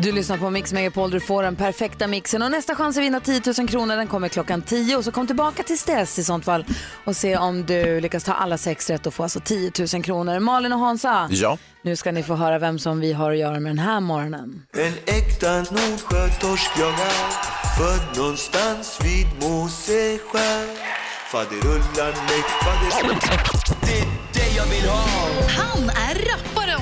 [0.02, 3.20] Du lyssnar på Mix Megapol, du får den perfekta mixen och nästa chans att vinna
[3.20, 6.66] 10 000 kronor den kommer klockan 10 så kom tillbaka till dess i sånt fall
[7.06, 10.40] och se om du lyckas ta alla sex rätt och få alltså 10 000 kronor.
[10.40, 11.58] Malin och Hansa, Ja.
[11.82, 14.62] nu ska ni få höra vem som vi har att göra med den här morgonen.
[14.78, 20.68] En äkta Nordsjötorsk jag är Född någonstans vid Moseskär
[21.32, 23.18] Faderullan mig, fader...
[23.82, 25.06] Det är det jag vill ha
[25.58, 26.16] Han är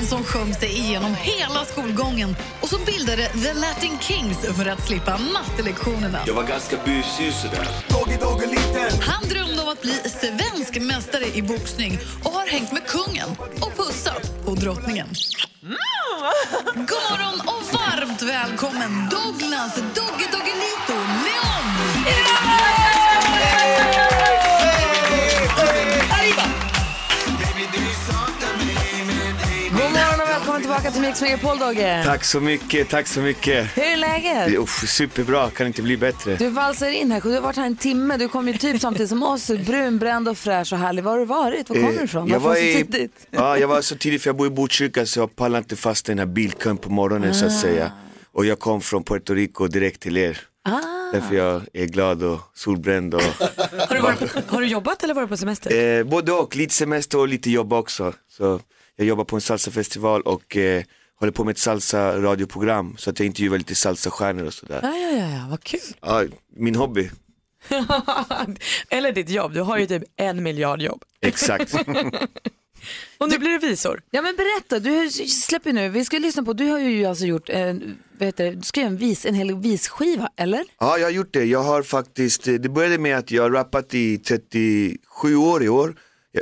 [0.05, 5.19] som sjöng sig igenom hela skolgången och som bildade The Latin Kings för att slippa
[5.33, 6.19] mattelektionerna.
[6.27, 11.25] Jag var ganska busig sådär Doggy, doggy, liten Han drömde om att bli svensk mästare
[11.33, 13.29] i boxning och har hängt med kungen
[13.61, 15.07] och pussat på drottningen.
[16.75, 20.94] God morgon och varmt välkommen Douglas Dogge Doggelito
[30.75, 32.01] tillbaka till Mix Megapol, Dogge.
[32.05, 33.77] Tack så mycket, tack så mycket.
[33.77, 34.57] Hur är läget?
[34.59, 36.35] Uff, superbra, kan inte bli bättre.
[36.35, 39.09] Du valsar in här, du har varit här en timme, du kom ju typ samtidigt
[39.09, 41.03] som oss, brunbränd och fräsch och härlig.
[41.03, 41.69] Var har du varit?
[41.69, 42.27] Var kommer du ifrån?
[42.27, 43.27] Eh, jag Varför var, så i, tidigt?
[43.31, 46.05] ja, jag var så tidigt för jag bor i Botkyrka så jag pallar inte fast
[46.05, 47.47] den här bilkön på morgonen så Ah.
[47.47, 47.91] att säga.
[48.31, 50.39] Och jag kom från Puerto Rico direkt till er.
[50.63, 50.79] Ah.
[51.13, 53.13] Därför jag är glad och solbränd.
[53.13, 55.97] Och, Har du, varit på, har du jobbat eller varit på semester?
[55.99, 58.13] eh, både och, lite semester och lite jobb också.
[58.37, 58.59] Så
[58.95, 60.83] jag jobbar på en salsafestival och eh,
[61.19, 64.79] håller på med ett salsa-radioprogram så att jag intervjuar lite salsastjärnor och sådär.
[64.83, 65.79] Ja, ja, ja, ja, vad kul.
[66.01, 66.23] Ja,
[66.55, 67.09] min hobby,
[68.89, 71.03] eller ditt jobb, du har ju typ en miljard jobb.
[71.21, 71.73] exakt.
[73.17, 74.01] Och nu blir det visor.
[74.11, 77.49] Ja men berätta, du släpper nu, vi ska lyssna på, du har ju alltså gjort,
[77.49, 77.73] eh,
[78.17, 80.65] vad heter det, du ska göra en, vis, en hel visskiva, eller?
[80.79, 81.45] Ja, jag har gjort det.
[81.45, 85.95] Jag har faktiskt, det började med att jag har rappat i 37 år i år,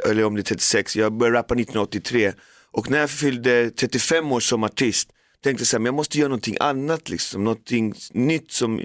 [0.06, 2.34] eller om det är 36, jag började rappa 1983
[2.72, 5.10] och när jag fyllde 35 år som artist
[5.44, 8.82] tänkte jag så här, men jag måste göra någonting annat liksom, någonting nytt som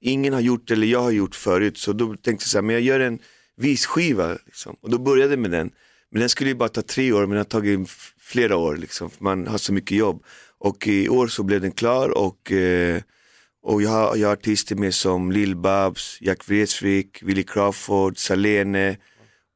[0.00, 1.78] ingen har gjort eller jag har gjort förut.
[1.78, 3.18] Så då tänkte jag så här, men jag gör en
[3.56, 4.76] visskiva liksom.
[4.80, 5.70] och då började jag med den.
[6.10, 9.10] Men den skulle ju bara ta tre år men den har tagit flera år liksom,
[9.10, 10.24] för man har så mycket jobb.
[10.58, 13.02] Och i år så blev den klar och eh,
[13.62, 18.96] och jag har, jag har artister med som Lil Babs, Jack Vreeswijk, Willie Crawford, Salene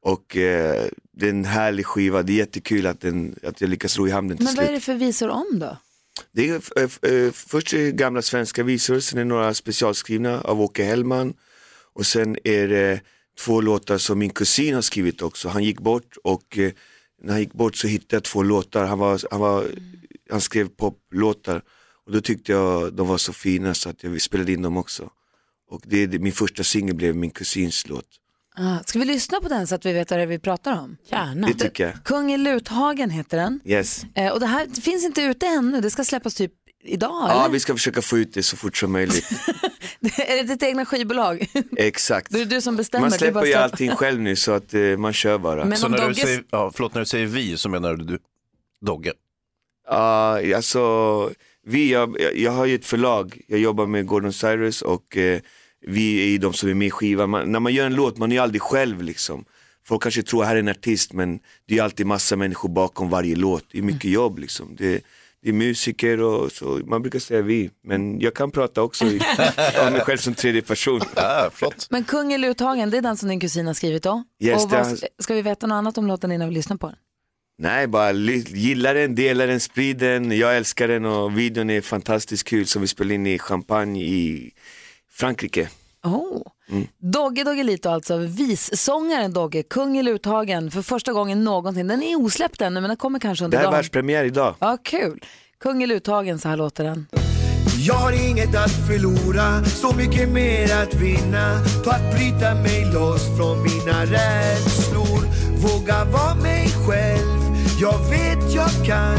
[0.05, 2.23] och eh, det är en härlig skiva.
[2.23, 4.69] Det är jättekul att, den, att jag lyckas ro i hamnen till Men vad slut.
[4.69, 5.77] är det för visor om då?
[6.31, 6.55] Det är
[7.11, 11.33] eh, först är det gamla svenska visor, sen är det några specialskrivna av Åke Hellman
[11.93, 13.01] och sen är det
[13.39, 15.49] två låtar som min kusin har skrivit också.
[15.49, 16.71] Han gick bort och eh,
[17.21, 18.85] när han gick bort så hittade jag två låtar.
[18.85, 19.67] Han, var, han, var,
[20.29, 21.61] han skrev poplåtar
[22.05, 25.09] och då tyckte jag de var så fina så att jag spelade in dem också.
[25.69, 28.07] Och det, min första singel blev min kusins låt.
[28.57, 30.71] Ah, ska vi lyssna på den så att vi vet vad det är vi pratar
[30.81, 30.97] om?
[31.11, 31.47] Gärna.
[31.47, 32.03] Det tycker jag.
[32.03, 33.59] Kung i Luthagen heter den.
[33.65, 34.05] Yes.
[34.15, 36.51] Eh, och det här det finns inte ute ännu, det ska släppas typ
[36.83, 37.09] idag?
[37.29, 37.53] Ja, eller?
[37.53, 39.25] vi ska försöka få ut det så fort som möjligt.
[40.17, 41.47] är det ditt egna skivbolag?
[41.77, 42.31] Exakt.
[42.31, 43.01] Det är du som bestämmer.
[43.01, 45.65] Man du släpper ju allting själv nu så att eh, man kör bara.
[45.65, 48.19] Men så när du, Dogge- säger, ja, förlåt, när du säger vi så menar du
[48.81, 49.13] Dogge?
[49.87, 51.31] Ja, alltså
[51.67, 55.39] vi, jag, jag- jag har ju ett förlag, jag jobbar med Gordon Cyrus och eh,
[55.87, 57.29] vi är ju de som är med i skivan.
[57.29, 59.45] Man, när man gör en låt, man är ju aldrig själv liksom.
[59.87, 63.09] Folk kanske tror att här är en artist men det är alltid massa människor bakom
[63.09, 63.63] varje låt.
[63.71, 64.75] Det är mycket jobb liksom.
[64.77, 65.01] Det,
[65.43, 69.21] det är musiker och så, man brukar säga vi, men jag kan prata också i-
[69.87, 71.01] om mig själv som tredje person.
[71.15, 71.87] Ja, flott.
[71.89, 74.23] Men Kung eller uttagen, det är den som din kusin har skrivit då?
[74.43, 76.95] Yes, och vad, Ska vi veta något annat om låten innan vi lyssnar på den?
[77.57, 80.31] Nej, bara gilla den, dela den, sprid den.
[80.37, 84.51] Jag älskar den och videon är fantastiskt kul som vi spelade in i Champagne i
[85.15, 85.69] Frankrike.
[86.03, 86.41] Oh.
[86.69, 86.87] Mm.
[86.99, 91.87] Dogge Doggelito alltså, vissångaren Dogge, kung eller uttagen för första gången någonsin.
[91.87, 93.73] Den är osläppt ännu men den kommer kanske Det under här är dagen.
[93.77, 94.55] världspremiär idag.
[94.59, 95.19] Ja, kul.
[95.59, 97.07] Kung eller uttagen, så här låter den.
[97.87, 103.37] Jag har inget att förlora, så mycket mer att vinna på att bryta mig loss
[103.37, 105.21] från mina rädslor.
[105.61, 107.39] Våga vara mig själv,
[107.81, 109.17] jag vet jag kan.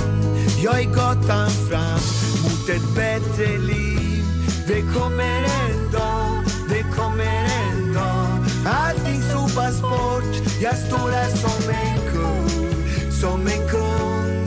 [0.65, 2.01] Jag är gatan fram
[2.43, 3.86] mot ett bättre liv.
[4.69, 7.25] Det kommer en dag, det kommer
[7.71, 8.45] en dag.
[8.67, 12.51] Allting sopas bort, jag står här som en kung,
[13.21, 14.47] som en kung.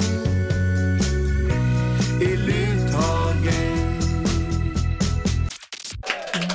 [2.22, 4.00] I Luthagen.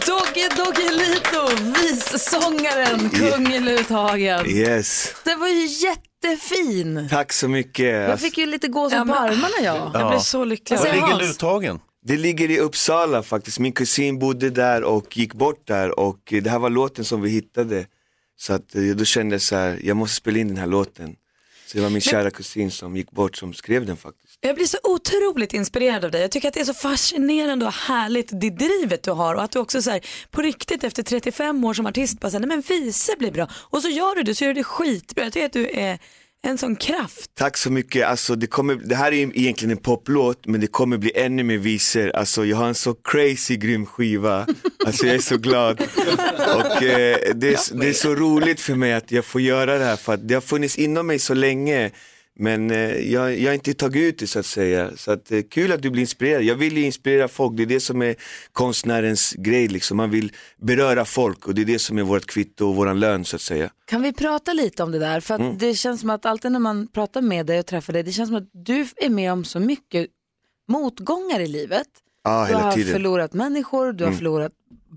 [0.07, 4.47] Dogge Doggelito, vissångaren, kung eller uttagen.
[4.47, 7.09] Yes, Den var ju jättefin.
[7.11, 8.09] tack så mycket.
[8.09, 9.91] Jag fick ju lite gåshud på armarna jag.
[9.95, 10.79] Jag blev så lycklig.
[10.79, 11.19] Var ligger?
[11.27, 11.81] Luthagen?
[12.07, 13.59] Det ligger i Uppsala faktiskt.
[13.59, 17.31] Min kusin bodde där och gick bort där och det här var låten som vi
[17.31, 17.87] hittade.
[18.37, 21.17] Så att eh, då kände jag så här, jag måste spela in den här låten.
[21.67, 24.39] Så det var min kära kusin som gick bort som skrev den faktiskt.
[24.41, 26.21] Jag blir så otroligt inspirerad av dig.
[26.21, 29.51] Jag tycker att det är så fascinerande och härligt det drivet du har och att
[29.51, 32.61] du också så här, på riktigt efter 35 år som artist bara säger, nej men
[32.61, 35.25] visa blir bra och så gör du det så gör du det skitbra.
[35.25, 35.99] Jag tycker att du är
[36.45, 37.31] en sån kraft.
[37.35, 40.97] Tack så mycket, alltså det, kommer, det här är egentligen en poplåt men det kommer
[40.97, 42.11] bli ännu mer visor.
[42.17, 44.47] Alltså jag har en så crazy grym skiva,
[44.87, 45.81] alltså jag är så glad.
[46.57, 49.85] Och eh, det, är, det är så roligt för mig att jag får göra det
[49.85, 51.91] här för att det har funnits inom mig så länge.
[52.37, 54.91] Men eh, jag, jag har inte tagit ut det så att säga.
[54.97, 56.43] Så att, eh, kul att du blir inspirerad.
[56.43, 58.15] Jag vill ju inspirera folk, det är det som är
[58.53, 59.97] konstnärens grej liksom.
[59.97, 63.25] Man vill beröra folk och det är det som är vårt kvitto och våran lön
[63.25, 63.71] så att säga.
[63.87, 65.21] Kan vi prata lite om det där?
[65.21, 65.59] För att Mm.
[65.59, 68.29] det känns som att alltid när man pratar med dig och träffar dig, det känns
[68.29, 70.07] som att du är med om så mycket
[70.69, 71.87] motgångar i livet.
[72.25, 72.93] Ja, du har tiden.
[72.93, 74.19] förlorat människor, du har Mm.
[74.19, 74.53] förlorat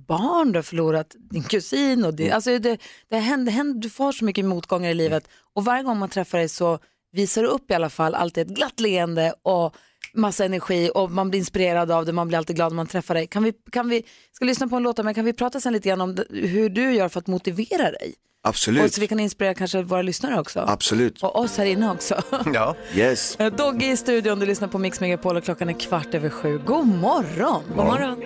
[0.08, 2.06] barn, du har förlorat din kusin.
[2.06, 2.36] Och det, Mm.
[2.36, 2.78] alltså det,
[3.10, 6.38] det händer, händer, du får så mycket motgångar i livet och varje gång man träffar
[6.38, 6.80] dig så
[7.18, 9.76] visar du upp i alla fall alltid ett glatt leende och
[10.14, 13.14] massa energi och man blir inspirerad av det, man blir alltid glad när man träffar
[13.14, 13.28] dig.
[13.28, 14.04] Kan vi, kan vi
[14.34, 16.94] ska lyssna på en låt, men kan vi prata sen lite grann om hur du
[16.94, 18.14] gör för att motivera dig?
[18.44, 20.60] Och Absolut, så vi kan inspirera kanske våra lyssnare också.
[20.60, 21.24] absolut.
[21.24, 22.22] Och oss här inne också.
[22.54, 22.76] Ja.
[22.96, 23.38] Yes.
[23.58, 26.62] Dogge i studion, du lyssnar på Mix Megapol och klockan är kvart över sju.
[26.66, 27.64] God morgon!
[27.76, 28.24] God morgon.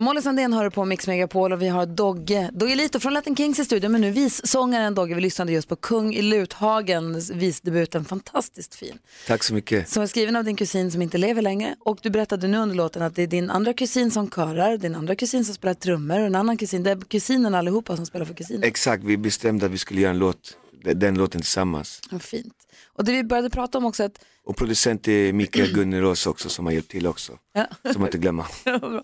[0.00, 3.58] Molly Sandén hör på Mix Megapol och vi har Dogge, Dogge Lito från Latin Kings
[3.58, 5.14] i studion, men nu vissångaren Dogge.
[5.14, 8.98] Vi lyssnade just på Kung i Luthagens visdebuten, fantastiskt fin.
[9.26, 9.88] Tack så mycket.
[9.88, 12.76] Som är skriven av din kusin som inte lever längre och du berättade nu under
[12.76, 16.20] låten att det är din andra kusin som körar, din andra kusin som spelar trummor
[16.20, 18.62] och en annan kusin, det är kusinen allihopa som spelar för kusinen.
[18.62, 20.56] Exakt, vi bestämde att vi skulle göra en låt,
[20.94, 22.00] den låten tillsammans.
[22.10, 22.54] Vad fint.
[22.94, 26.66] Och det vi började prata om också att Och producent är Mikael Gunnerås också som
[26.66, 27.38] har hjälpt till också.
[27.52, 27.66] Ja.
[27.92, 28.46] Som man inte glömma.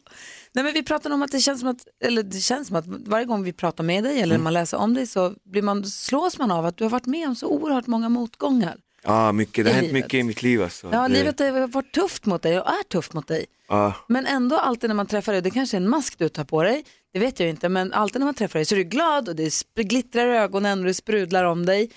[0.58, 2.84] Nej, men vi pratade om att det känns som att, eller det känns som att
[2.86, 6.38] varje gång vi pratar med dig eller man läser om dig så blir man, slås
[6.38, 8.76] man av att du har varit med om så oerhört många motgångar.
[9.04, 10.04] Ja, mycket, det har hänt livet.
[10.04, 10.88] mycket i mitt liv alltså.
[10.92, 13.46] Ja, det, livet har varit tufft mot dig och är tufft mot dig.
[13.68, 16.44] Ja, Men ändå alltid när man träffar dig, det kanske är en mask du tar
[16.44, 18.84] på dig, det vet jag inte, men alltid när man träffar dig så är du
[18.84, 21.90] glad och det glittrar i ögonen och det sprudlar om dig.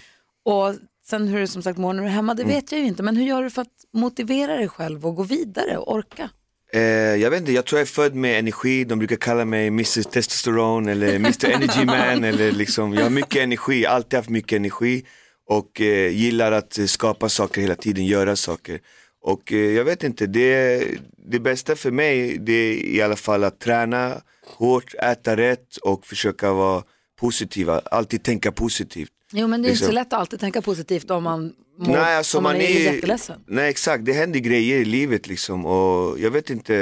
[0.45, 2.55] Och sen hur du som sagt mår när du är hemma, det Mm.
[2.55, 5.23] vet jag ju inte, men hur gör du för att motivera dig själv och gå
[5.23, 6.29] vidare och orka?
[6.73, 6.81] Eh,
[7.15, 10.03] jag vet inte, jag tror jag är född med energi, de brukar kalla mig Mr
[10.03, 15.05] Testosteron eller Mr Energy Man eller liksom, jag har mycket energi, alltid haft mycket energi
[15.47, 18.79] och eh, gillar att eh, skapa saker hela tiden, göra saker.
[19.21, 20.83] Och eh, jag vet inte, det,
[21.17, 26.05] det bästa för mig det är i alla fall att träna hårt, äta rätt och
[26.05, 26.83] försöka vara
[27.19, 29.11] positiva, alltid tänka positivt.
[29.31, 29.95] Jo men det är inte så Liksom.
[29.95, 32.93] lätt att alltid tänka positivt om man, mår, Nej, alltså om man, man är, är
[32.93, 33.39] jätteledsen.
[33.47, 36.73] Nej exakt, det händer grejer i livet liksom och jag vet inte,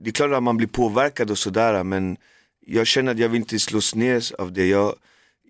[0.00, 2.16] det är klart att man blir påverkad och sådär men
[2.66, 4.66] jag känner att jag vill inte slås ner av det.
[4.66, 4.94] Jag,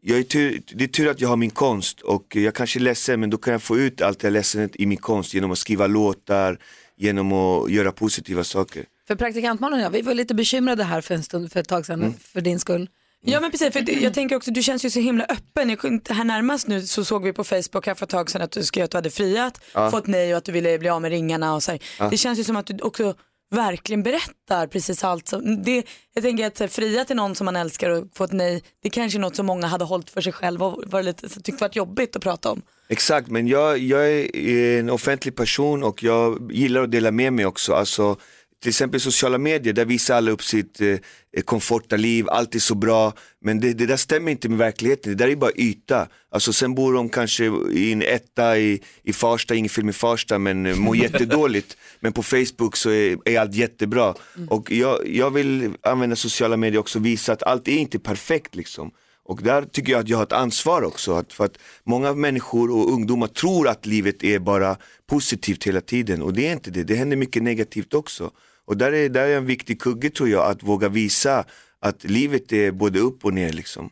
[0.03, 2.81] jag är tur, det är tur att jag har min konst och jag kanske är
[2.81, 5.59] ledsen men då kan jag få ut allt det ledsen i min konst genom att
[5.59, 6.59] skriva låtar,
[6.97, 8.85] genom att göra positiva saker.
[9.09, 11.87] För praktikantmannen och jag, vi var lite bekymrade här för en stund, för ett tag
[11.87, 12.15] sedan, Mm.
[12.21, 12.89] för din skull.
[13.25, 15.69] Ja men precis, för jag tänker också du känns ju så himla öppen.
[16.09, 18.63] Här närmast nu så såg vi på Facebook här för ett tag sedan att du
[18.65, 19.91] skrev att du hade friat, Ja.
[19.91, 21.79] fått nej och att du ville bli av med ringarna och så.
[21.99, 22.09] Ja.
[22.11, 23.15] Det känns ju som att du också
[23.51, 25.29] verkligen berättar precis allt.
[25.29, 25.83] Som, det,
[26.15, 29.19] jag tänker att fria till någon som man älskar och få ett nej, det kanske
[29.19, 31.77] är något som många hade hållit för sig själv och var lite, så, tyckt varit
[31.77, 32.63] jobbigt att prata om.
[32.89, 37.47] Exakt, men jag, jag är en offentlig person och jag gillar att dela med mig
[37.47, 37.73] också.
[37.73, 38.17] Alltså,
[38.63, 40.97] till exempel sociala medier, där visar alla upp sitt eh,
[41.45, 45.25] komforta liv, allt är så bra, men det, det där stämmer inte med verkligheten, det
[45.25, 46.09] där är bara yta.
[46.31, 50.39] Alltså sen bor de kanske i en etta i, i Farsta, ingen film i Farsta,
[50.39, 51.77] men eh, mår jättedåligt.
[52.01, 54.15] Men på Facebook så är, är allt jättebra.
[54.49, 58.55] Och jag, jag vill använda sociala medier också och visa att allt är inte perfekt
[58.55, 58.91] liksom.
[59.29, 62.71] Och där tycker jag att jag har ett ansvar också, att, för att många människor
[62.71, 66.85] och ungdomar tror att livet är bara positivt hela tiden och det är inte det,
[66.85, 68.31] det händer mycket negativt också.
[68.69, 71.45] Och där är, där är en viktig kugge tror jag, att våga visa
[71.81, 73.91] att livet är både upp och ner liksom.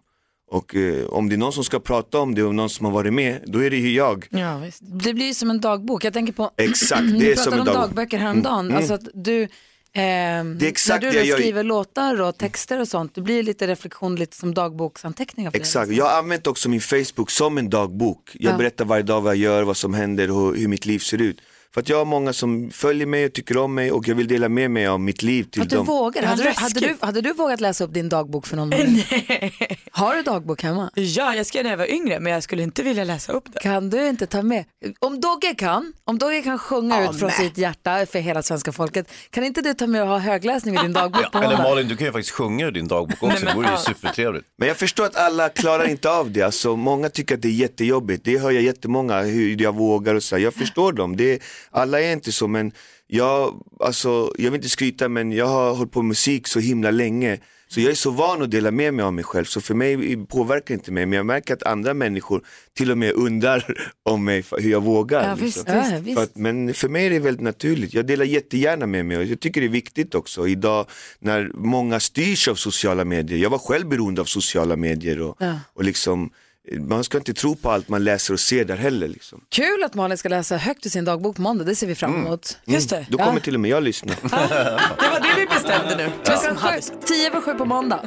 [0.50, 2.92] Och eh, om det är någon som ska prata om det och någon som har
[2.92, 4.26] varit med, då är det ju jag.
[4.30, 4.80] Ja, visst.
[4.82, 6.04] Det blir som en dagbok.
[6.04, 7.82] Jag tänker på, Exakt, ni det är pratade som en om dagbok.
[7.88, 8.58] dagböcker häromdagen.
[8.60, 8.76] Mm, mm.
[8.78, 9.48] Alltså att du,
[9.92, 13.66] Det är exakt när du jag skriver låtar och texter och sånt, det blir lite
[13.66, 15.50] reflektion, lite som dagboksanteckningar.
[15.54, 18.30] Exakt, jag har använt också min Facebook som en dagbok.
[18.34, 18.56] Jag Ja.
[18.58, 21.40] berättar varje dag vad jag gör, vad som händer och hur mitt liv ser ut.
[21.76, 24.28] För att jag har många som följer mig och tycker om mig och jag vill
[24.28, 25.86] dela med mig av mitt liv till Att du dem.
[25.86, 26.22] vågar.
[26.22, 28.68] Hade du, hade, du, hade du vågat läsa upp din dagbok för någon?
[28.70, 29.78] Nej.
[29.90, 30.90] Har du dagbok hemma?
[30.94, 33.58] Ja, jag skrev när jag var yngre men jag skulle inte vilja läsa upp det.
[33.58, 34.64] Kan du inte ta med?
[34.98, 37.38] Om Dogge kan, om Dogge kan sjunga Ja, ut från nej.
[37.48, 40.78] sitt hjärta för hela svenska folket, kan inte du ta med och ha högläsning i
[40.78, 41.56] din dagbok på Eller?
[41.58, 44.46] Malin, du kan ju faktiskt sjunga ur din dagbok också, det vore ju supertrevligt.
[44.58, 47.52] Men jag förstår att alla klarar inte av det, alltså, många tycker att det är
[47.52, 52.00] jättejobbigt, det hör jag jättemånga hur jag vågar och så, jag förstår dem, det, alla
[52.00, 52.72] är inte så men
[53.06, 56.90] jag, alltså, jag vill inte skryta men jag har hållit på med musik så himla
[56.90, 59.74] länge så jag är så van att dela med mig av mig själv så för
[59.74, 62.42] mig påverkar det inte mig men jag märker att andra människor
[62.76, 63.64] till och med undrar
[64.02, 65.28] om mig hur jag vågar.
[65.28, 65.74] Ja, visst, liksom.
[65.76, 66.16] ja, visst.
[66.16, 69.24] För att, men för mig är det väldigt naturligt, jag delar jättegärna med mig och
[69.24, 70.86] jag tycker det är viktigt också idag
[71.18, 73.38] när många styrs av sociala medier.
[73.38, 75.60] Jag var själv beroende av sociala medier och, Ja.
[75.74, 76.30] och liksom,
[76.72, 79.08] man ska inte tro på allt man läser och ser där heller.
[79.08, 79.40] Liksom.
[79.48, 82.14] Kul att Malin ska läsa högt ur sin dagbok på måndag, det ser vi fram
[82.14, 82.58] emot.
[82.66, 83.04] Mm.
[83.08, 84.12] Då kommer till och med jag lyssna.
[84.22, 86.10] Det var det vi bestämde nu.
[86.24, 88.00] Klockan sju, tio över sju på måndag.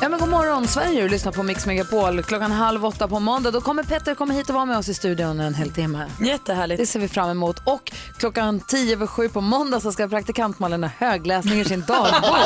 [0.00, 2.22] Ja, men god morgon Sverige, du lyssnar på Mix Megapol.
[2.22, 4.94] Klockan halv åtta på måndag, då kommer Petter komma hit och vara med oss i
[4.94, 6.06] studion en hel timme.
[6.20, 6.80] Jättehärligt.
[6.80, 7.56] Det ser vi fram emot.
[7.66, 11.80] Och klockan tio över sju på måndag så ska praktikant Malin ha högläsning i sin
[11.80, 12.36] dagbok.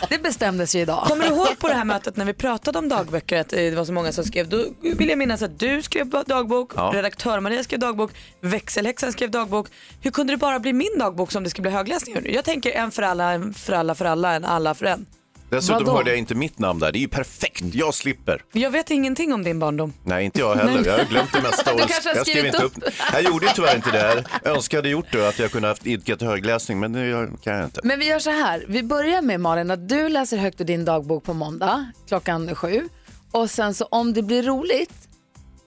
[0.08, 1.04] Det bestämdes ju idag.
[1.08, 3.74] Kommer du ihåg på det här mötet när vi pratade om dagböcker att eh, det
[3.76, 4.48] var så många som skrev?
[4.48, 6.90] Då vill jag minnas att du skrev dagbok, Ja.
[6.94, 9.66] redaktör Maria skrev dagbok, växelhäxan skrev dagbok.
[10.00, 12.28] Hur kunde det bara bli min dagbok som det ska bli högläsning ur?
[12.34, 15.06] Jag tänker en för alla, en för alla för alla, en alla för en.
[15.50, 15.96] Dessutom Vadå?
[15.96, 18.42] hörde jag inte mitt namn där, det är ju perfekt, jag slipper.
[18.52, 19.92] Jag vet ingenting om din barndom.
[20.04, 20.86] Nej, inte jag heller.
[20.86, 21.72] Jag har glömt det mesta.
[21.74, 22.76] Och kanske har jag skrev skrivit inte upp.
[22.76, 22.94] upp.
[23.12, 24.24] Jag gjorde tyvärr inte det här.
[24.44, 27.80] Jag önskade gjort det, att jag kunde haft idkat högläsning, men det kan jag inte.
[27.84, 30.84] Men vi gör så här, vi börjar med Malin att du läser högt ur din
[30.84, 32.88] dagbok på måndag klockan sju.
[33.32, 34.92] Och sen så om det blir roligt,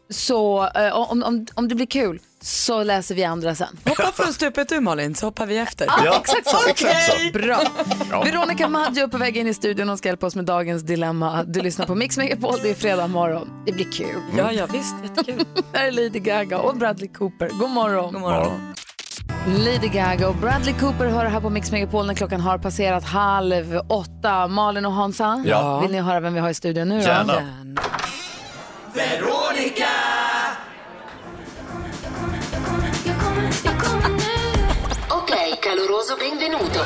[0.09, 3.67] så eh, om, om, om det blir kul, så läser vi andra sen.
[3.85, 5.87] Hoppa från stupet du Malin så hoppar vi efter.
[6.05, 6.57] Ja, exakt så.
[6.57, 7.39] Så.
[7.39, 7.61] Bra.
[8.11, 8.21] Ja.
[8.23, 11.43] Veronica Maggio är på väg in i studion och ska hjälpa oss med dagens dilemma.
[11.43, 13.49] Du lyssnar på Mix Megapol, det är fredag morgon.
[13.65, 14.21] Det blir kul.
[14.37, 15.45] Ja, ja visst, jättekul.
[15.73, 17.49] Här är Lady Gaga och Bradley Cooper.
[17.49, 18.13] God morgon.
[18.13, 18.73] God morgon.
[19.47, 23.81] Lady Gaga och Bradley Cooper hör här på Mix Megapol när klockan har passerat halv
[23.89, 24.47] åtta.
[24.47, 25.79] Malin och Hansa, Ja.
[25.79, 26.95] vill ni höra vem vi har i studion nu?
[26.95, 27.01] då?
[27.01, 27.33] Gärna.
[28.93, 29.87] Veronica!
[35.75, 36.79] Caloroso benvenuto.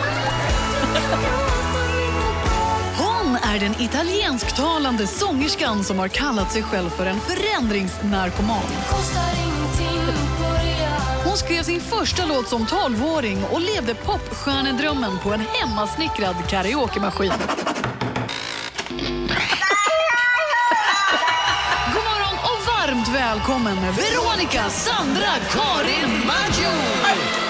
[2.97, 8.63] Hon är den italiensktalande sångerskan som har kallat sig själv för en förändringsnarkoman.
[11.25, 17.33] Hon skrev sin första låt som 12-åring och levde popstjärnedrömmen på en hemmasnickrad karaokemaskin.
[21.93, 27.46] God morgon och varmt välkommen Veronica Sandra Karin Maggio!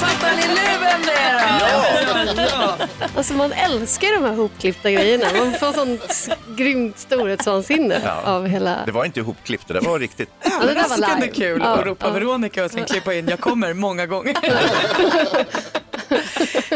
[0.00, 2.84] Fattar ni nu vem det är då?
[3.16, 5.24] Alltså man älskar de här hopklippta grejerna.
[5.38, 8.20] Man får sånt grymt storhetsvansinne Ja.
[8.24, 8.78] av hela...
[8.86, 10.30] Det var inte ihopklippt, det där var riktigt.
[10.42, 11.32] Ja, det där var live.
[11.32, 12.12] kul Ja, att ropa ja.
[12.12, 14.36] Veronica och sen klippa in jag kommer många gånger.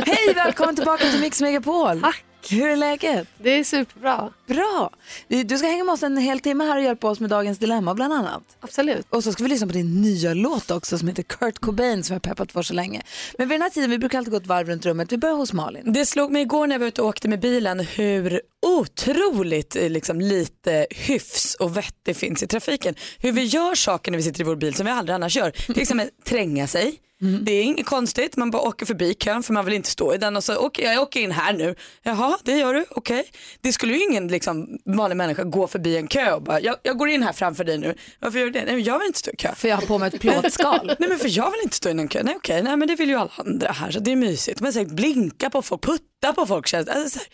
[0.06, 2.02] Hej, välkommen tillbaka till Mix Megapol.
[2.50, 3.28] Hur är läget?
[3.38, 4.32] Det är superbra.
[4.46, 4.90] Bra.
[5.28, 7.94] Du ska hänga med oss en hel timme här och hjälpa oss med dagens dilemma
[7.94, 8.42] bland annat.
[8.60, 9.06] Absolut.
[9.10, 12.14] Och så ska vi lyssna på din nya låt också som heter Kurt Cobain som
[12.14, 13.02] jag har peppat för så länge.
[13.38, 15.12] Men vid den här tiden, vi brukar alltid gå ett varv runt rummet.
[15.12, 15.92] Vi börjar hos Malin.
[15.92, 19.90] Det slog mig igår när jag var ute och åkte med bilen hur otroligt eh,
[19.90, 22.94] liksom, lite hyfs och vett det finns i trafiken.
[23.18, 25.50] Hur vi gör saker när vi sitter i vår bil som vi aldrig annars gör.
[25.50, 27.00] Till exempel tränga sig.
[27.20, 30.18] Det är inget konstigt, man bara åker förbi kön för man vill inte stå i
[30.18, 31.74] den och så åker jag åker in här nu.
[32.02, 33.24] Jaha, det gör du, okej.
[33.60, 36.98] Det skulle ju ingen liksom, vanlig människa gå förbi en kö och bara, jag, jag
[36.98, 37.94] går in här framför dig nu.
[38.18, 38.64] Varför gör du det?
[38.64, 39.54] Nej, men jag vill inte stå i kö.
[39.54, 40.94] För jag har på mig ett plåtskal.
[40.98, 42.22] Nej men för jag vill inte stå i någon kö.
[42.22, 44.60] Nej okej, nej men det vill ju alla andra här så det är mysigt.
[44.60, 47.28] Men så här, blinka på folk, putta på folk känns alltså, så här,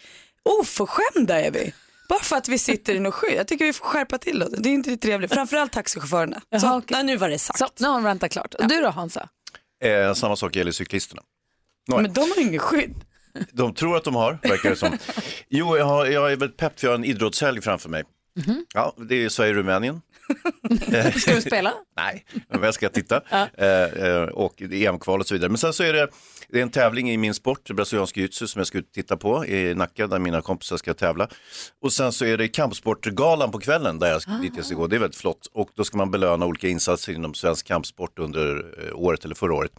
[0.60, 1.72] oförskämda är vi.
[2.08, 3.34] Bara för att vi sitter i något skydd.
[3.36, 4.48] Jag tycker vi får skärpa till oss.
[4.58, 5.34] Det är inte trevligt.
[5.34, 6.40] Framförallt taxichaufförerna.
[6.60, 7.58] Så, nej, nu var det sagt.
[7.58, 8.54] Så, nu har hon rantat klart.
[8.54, 9.28] Och du då Hansa?
[9.86, 11.22] Eh, samma sak gäller cyklisterna.
[11.88, 12.02] Nåja.
[12.02, 12.94] Men de har ingen skydd.
[13.52, 14.98] De tror att de har, verkar det som.
[15.48, 18.04] Jo, jag, har, jag är väldigt pepp för jag har en idrottshelg framför mig.
[18.74, 20.00] Ja, det är Sverige-Rumänien.
[21.20, 21.74] Ska du spela?
[21.96, 23.20] Nej, men jag ska titta.
[23.58, 25.48] Eh, eh, och EM-kval och så vidare.
[25.48, 26.08] Men sen så är det,
[26.48, 29.74] det är en tävling i min sport, brasiliansk jiu-jitsu som jag ska titta på i
[29.74, 31.28] Nacka där mina kompisar ska tävla.
[31.82, 34.86] Och sen så är det kampsportgalan på kvällen där jag, dit jag ska gå.
[34.86, 35.46] Det är väldigt flott.
[35.52, 39.54] Och då ska man belöna olika insatser inom svensk kampsport under eh, året eller förra
[39.54, 39.72] året.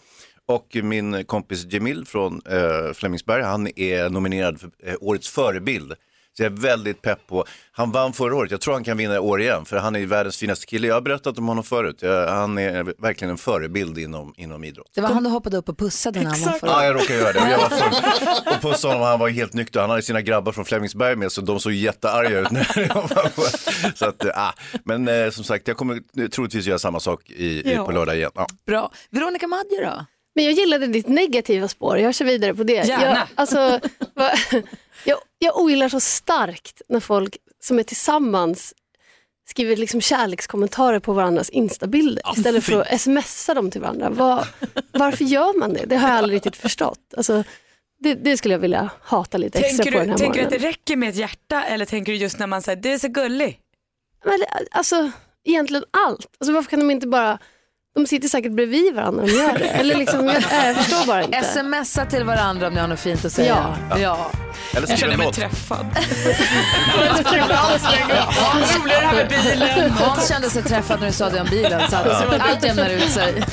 [0.46, 5.94] Och min kompis Jamil från eh, Flemingsberg, han är nominerad för eh, årets förebild.
[6.38, 9.16] Så jag är väldigt pepp på, han vann förra året, jag tror han kan vinna
[9.16, 10.88] i år igen, för han är världens finaste kille.
[10.88, 14.92] Jag har berättat om honom förut, jag, han är verkligen en förebild inom, inom idrott.
[14.96, 17.20] Det var han du hoppade upp och pussade när han var förra Ja, jag råkade
[17.20, 17.40] göra det.
[17.40, 19.80] Och Jag var full och pussade honom, han var helt nykter.
[19.80, 22.52] Han hade sina grabbar från Flemingsberg med så de såg jättearga ut.
[22.52, 23.42] när jag var på.
[23.96, 24.54] så att, eh, ah.
[24.84, 28.32] Men eh, som sagt, jag kommer troligtvis göra samma sak i, i, på lördag igen.
[28.36, 28.48] Ja.
[28.68, 28.92] Bra.
[29.10, 30.06] Veronica Maggio då?
[30.36, 32.88] Men jag gillade ditt negativa spår, jag kör vidare på det.
[32.88, 33.04] Gärna.
[33.04, 33.80] Jag, alltså,
[35.04, 38.74] jag, jag ogillar så starkt när folk som är tillsammans
[39.50, 44.10] skriver liksom kärlekskommentarer på varandras instabilder istället för att smsa dem till varandra.
[44.10, 44.48] Var,
[44.92, 45.86] varför gör man det?
[45.86, 47.14] Det har jag aldrig riktigt förstått.
[47.18, 47.44] Alltså,
[48.00, 50.46] det, det skulle jag vilja hata lite extra Tänker på den du, här tänker du
[50.46, 50.72] att det morgonen.
[50.72, 53.60] räcker med ett hjärta eller tänker du just när man säger det är så gullig?
[54.26, 54.40] Men,
[54.72, 55.12] alltså,
[55.44, 56.28] egentligen allt.
[56.40, 57.40] Alltså, varför kan de inte bara...
[57.98, 59.66] De sitter säkert bredvid varandra och gör det.
[59.66, 60.36] Eller liksom, jag,
[60.68, 61.44] jag förstår bara inte.
[61.44, 63.76] Smsa till varandra om ni har något fint att säga.
[63.90, 64.00] Ja.
[64.00, 64.32] ja.
[64.74, 65.34] Eller skriv en låt.
[65.34, 65.86] träffad.
[68.36, 69.92] Hans roligare här med bilen.
[69.92, 73.10] Hans kände sig träffad när du sa det om bilen så att allt jämnar ut
[73.10, 73.44] sig.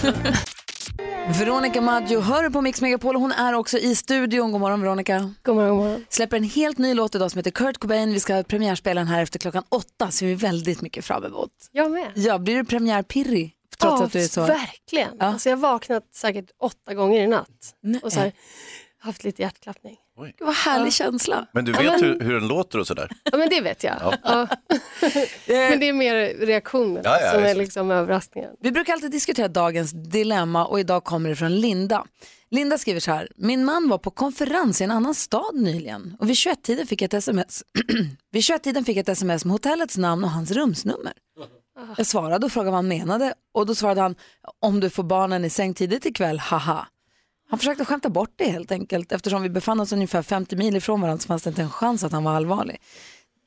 [1.38, 4.52] Veronica Maggio hör på Mix Megapol och hon är också i studion.
[4.52, 5.30] God morgon Veronica.
[5.42, 6.04] God morgon, god morgon.
[6.08, 8.12] Släpper en helt ny låt idag som heter Kurt Cobain.
[8.12, 11.50] Vi ska premiärspela den här efter klockan åtta så vi är väldigt mycket fram emot.
[11.72, 12.12] Jag med.
[12.14, 13.53] Ja, blir du premiärpirrig?
[13.78, 14.46] Trots Ja, att du är så...
[14.46, 15.20] Verkligen.
[15.20, 18.32] Alltså, jag har vaknat säkert åtta gånger i natt och så här,
[18.98, 19.96] haft lite hjärtklappning.
[20.38, 21.46] Det var härlig känsla.
[21.52, 23.10] Men du Ja, vet men- hur, hur den låter och sådär?
[23.24, 23.96] Ja men det vet jag.
[24.00, 24.14] Ja.
[24.24, 24.46] Ja.
[25.46, 26.14] men det är mer
[26.46, 28.50] reaktionen Ja, ja, som är liksom överraskningen.
[28.60, 32.04] Vi brukar alltid diskutera dagens dilemma och idag kommer det från Linda.
[32.50, 36.28] Linda skriver så här, min man var på konferens i en annan stad nyligen och
[36.28, 37.62] vid 21-tiden fick jag ett sms.
[38.32, 41.12] vid 21-tiden fick jag ett sms med hotellets namn och hans rumsnummer.
[41.96, 44.14] Jag svarade och frågade vad han menade och då svarade han,
[44.60, 46.86] om du får barnen i säng tidigt ikväll, haha.
[47.50, 51.00] Han försökte skämta bort det helt enkelt eftersom vi befann oss ungefär 50 mil ifrån
[51.00, 52.80] varandra så fanns det inte en chans att han var allvarlig.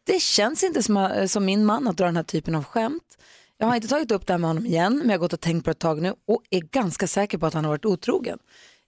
[0.05, 3.17] Det känns inte som, eh, som min man att dra den här typen av skämt.
[3.57, 5.39] Jag har inte tagit upp det här med honom igen, men jag har gått och
[5.39, 7.86] tänkt på det ett tag nu och är ganska säker på att han har varit
[7.86, 8.39] otrogen.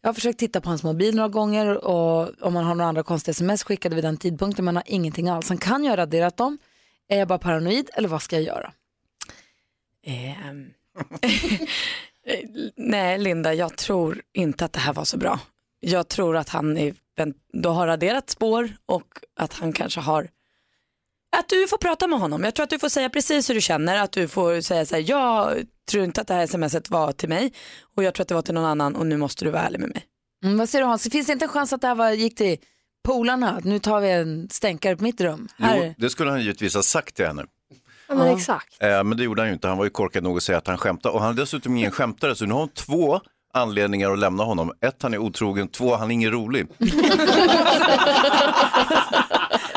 [0.02, 3.04] Jag har försökt titta på hans mobil några gånger och om han har några andra
[3.04, 5.50] konstiga sms skickade vid den tidpunkten, men han har ingenting alls.
[5.50, 6.58] Han kan ju ha raderat dem.
[7.10, 8.74] Är jag bara paranoid eller vad ska jag göra?
[10.10, 10.74] Ehm.
[12.76, 15.40] Nej Linda, jag tror inte att det här var så bra.
[15.80, 16.94] Jag tror att han är,
[17.54, 20.30] då har raderat spår och att han kanske har
[21.38, 22.44] att du får prata med honom.
[22.44, 23.96] Jag tror att du får säga precis hur du känner.
[23.96, 27.30] Att du får säga så här, jag tror inte att det här smset var till
[27.30, 27.54] mig
[27.96, 29.80] och jag tror att det var till någon annan och nu måste du vara ärlig
[29.80, 30.06] med mig.
[30.44, 31.10] Mm, vad säger du Hans?
[31.12, 32.58] Finns det inte en chans att det här var, gick till
[33.04, 33.62] polarna?
[33.64, 35.48] Nu tar vi en stänkare på mitt rum.
[35.58, 35.86] Här.
[35.86, 37.46] Jo, det skulle han givetvis ha sagt till henne.
[38.10, 38.78] Ja, men exakt.
[38.84, 40.68] Eh, men det gjorde han ju inte, han var ju korkad nog att säga att
[40.68, 41.16] han skämtade.
[41.16, 43.20] Och han är dessutom ingen skämtare, så nu har hon två
[43.54, 44.72] anledningar att lämna honom.
[44.82, 46.68] Ett, han är otrogen, två, han är ingen rolig.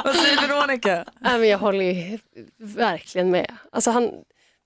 [0.05, 1.05] Vad säger Veronica?
[1.21, 2.19] Nej, men jag håller ju
[2.59, 3.55] verkligen med.
[3.73, 4.11] Alltså han,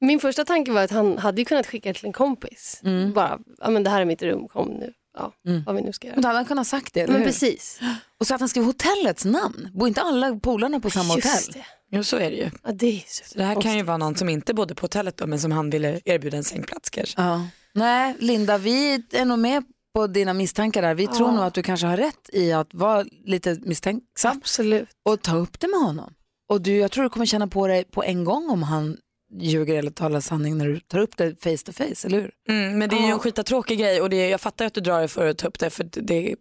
[0.00, 2.80] min första tanke var att han hade ju kunnat skicka till en kompis.
[3.14, 4.92] Bara, ja men det här är mitt rum, kom nu.
[5.18, 5.32] Ja,
[5.66, 6.14] vad vi nu ska göra.
[6.16, 7.28] Men då hade han kunnat sagt det, eller Men hur?
[7.28, 7.80] precis.
[8.20, 9.68] Och så att han skrev hotellets namn.
[9.74, 11.30] Bor inte alla polarna på samma hotell?
[11.32, 11.66] Just det.
[11.90, 12.50] Jo så är det ju.
[12.62, 14.84] Ja, det, är så Så det här kan ju vara någon som inte bodde på
[14.84, 17.22] hotellet då, men som han ville erbjuda en sängplats kanske.
[17.22, 17.46] Ja.
[17.74, 19.64] Nej, Linda, vi är nog med
[19.94, 20.94] på dina misstankar där.
[20.94, 24.36] Vi tror nog att du kanske har rätt i att vara lite misstänksam.
[24.36, 24.88] Absolut.
[25.04, 26.12] Och ta upp det med honom.
[26.48, 28.96] Och du, jag tror du kommer känna på dig på en gång om han
[29.40, 32.30] ljuger eller talar sanning när du tar upp det face to face, eller hur?
[32.48, 34.98] Mm, men det är ju en skitatråkig grej och det, jag fattar att du drar
[34.98, 36.34] dig för att ta upp det för det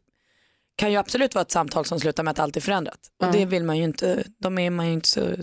[0.76, 3.00] kan ju absolut vara ett samtal som slutar med att allt är förändrat.
[3.20, 3.32] Och Ja.
[3.32, 5.36] det vill man ju inte, de är man ju inte så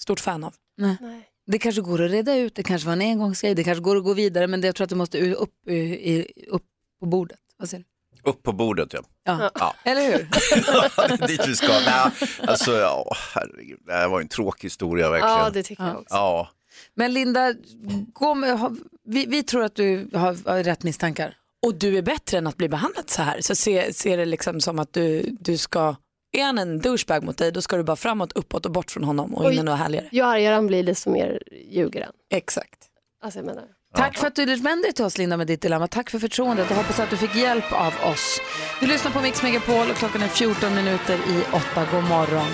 [0.00, 0.54] stort fan av.
[0.76, 0.96] Nej.
[1.46, 4.04] Det kanske går att reda ut, det kanske var en engångsgrej, det kanske går att
[4.04, 5.54] gå vidare men det, jag tror att du måste upp,
[6.48, 6.62] upp
[7.00, 7.38] på bordet.
[7.56, 8.30] Vad säger du?
[8.30, 9.00] Upp på bordet ja.
[9.24, 9.50] Ja.
[9.54, 9.74] Ja.
[9.90, 10.28] Eller hur?
[11.18, 11.66] Det är dit vi ska.
[11.68, 12.10] Nej,
[12.46, 15.34] alltså, ja, herregud, det här var en tråkig historia verkligen.
[15.36, 16.14] Ja, det tycker jag också.
[16.14, 16.48] Ja.
[16.94, 17.54] Men Linda,
[18.12, 18.70] gå med, ha,
[19.04, 21.36] vi, vi tror att du har, har rätt misstankar.
[21.66, 23.40] Och du är bättre än att bli behandlad så här.
[23.40, 25.96] Så se, se det liksom som att du, du ska,
[26.32, 29.04] är han en douchebag mot dig då ska du bara framåt, uppåt och bort från
[29.04, 29.54] honom och Oj.
[29.54, 30.08] in i något härligare.
[30.12, 32.12] Ju argare han blir desto mer ljuger han.
[32.30, 32.78] Exakt.
[33.22, 33.64] Alltså jag menar.
[33.94, 35.88] Tack för att du vände dig till oss Linda med ditt dilemma.
[35.88, 38.40] Tack för förtroendet och hoppas att du fick hjälp av oss.
[38.80, 41.86] Du lyssnar på Mix Megapol och klockan är 14 minuter i 8.
[41.92, 42.46] God morgon.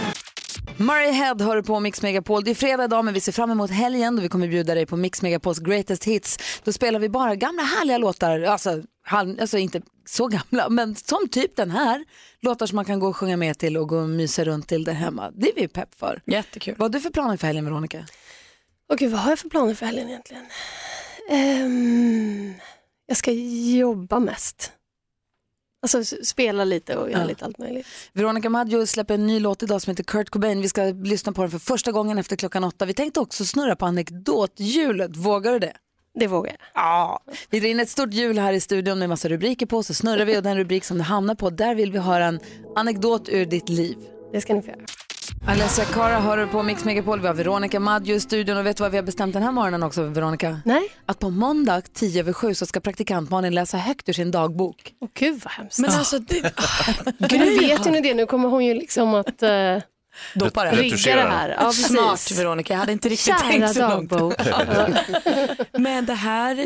[0.76, 2.44] Murray Head hör på Mix Megapol.
[2.44, 4.86] Det är fredag idag men vi ser fram emot helgen då vi kommer bjuda dig
[4.86, 6.38] på Mix Megapols greatest hits.
[6.64, 11.28] Då spelar vi bara gamla härliga låtar, alltså, halv, alltså inte så gamla men som
[11.28, 12.04] typ den här.
[12.40, 14.84] Låtar som man kan gå och sjunga med till och gå och mysa runt till
[14.84, 15.30] där hemma.
[15.34, 16.22] Det är vi pepp för.
[16.26, 16.74] Jättekul.
[16.78, 18.06] Vad har du för planer för helgen Veronica?
[18.92, 20.46] Åh gud, vad har jag för planer för helgen egentligen?
[21.30, 22.54] Ehm,
[23.06, 24.72] jag ska jobba mest.
[25.82, 27.26] Alltså spela lite och göra Ja.
[27.26, 27.86] lite allt möjligt.
[28.12, 30.60] Veronica Maggio släpper en ny låt idag som heter Kurt Cobain.
[30.62, 32.84] Vi ska lyssna på den för första gången efter klockan åtta.
[32.86, 35.16] Vi tänkte också snurra på anekdothjulet.
[35.16, 35.76] Vågar du det?
[36.16, 36.58] Det vågar jag.
[36.74, 37.20] Ja.
[37.50, 39.82] Vi drar in ett stort hjul här i studion med massa rubriker på.
[39.82, 42.40] Så snurrar vi och den rubrik som det hamnar på, där vill vi höra en
[42.76, 43.96] anekdot ur ditt liv.
[44.32, 44.80] Det ska ni få göra.
[45.48, 47.20] Alessia Cara hör du på Mix Megapol.
[47.20, 49.52] Vi har Veronica Maggio i studion och vet du vad vi har bestämt den här
[49.52, 50.60] morgonen också Veronica?
[50.64, 50.88] Nej.
[51.06, 54.92] Att på måndag 10 över 7 så ska praktikant Malin läsa högt ur sin dagbok.
[55.00, 55.78] Åh gud vad hemskt.
[55.78, 56.52] Men alltså, det,
[57.30, 59.48] Nu vet ju ni det, nu kommer hon ju liksom att uh,
[60.34, 60.70] Doppa det.
[60.70, 61.56] rigga det här.
[61.60, 61.72] Ja.
[61.72, 64.20] Smart Veronica, jag hade inte riktigt Kära tänkt så dagbok.
[64.20, 64.96] långt.
[65.72, 66.56] Men det här,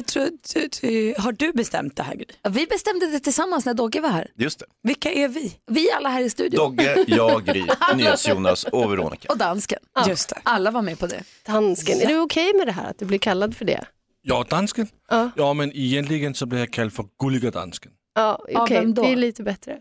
[1.21, 2.25] har du bestämt det här Gry?
[2.43, 4.31] Ja, Vi bestämde det tillsammans när Dogge var här.
[4.37, 4.67] Just det.
[4.83, 5.57] Vilka är vi?
[5.67, 6.59] Vi alla här i studion.
[6.59, 9.29] Dogge, jag, Gry, NyhetsJonas och Veronica.
[9.33, 9.79] Och dansken.
[10.09, 10.37] Just det.
[10.43, 11.23] Alla var med på det.
[11.47, 13.85] Dansken, är du okej med det här att du blir kallad för det?
[14.23, 14.89] Ja, dansken?
[15.11, 15.31] Ja.
[15.37, 17.93] Ja, men egentligen så blir jag kallad för gulliga dansken.
[18.15, 19.03] Ja, okej, då?
[19.03, 19.79] det är lite bättre.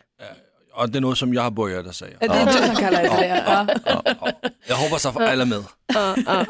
[0.80, 2.18] Och det är något som jag har börjat att säga.
[2.20, 3.44] Det är du som kallar det för det.
[3.86, 4.32] Ja.
[4.68, 5.64] Jag hoppas att alla är med.
[5.94, 6.46] Ja, ja.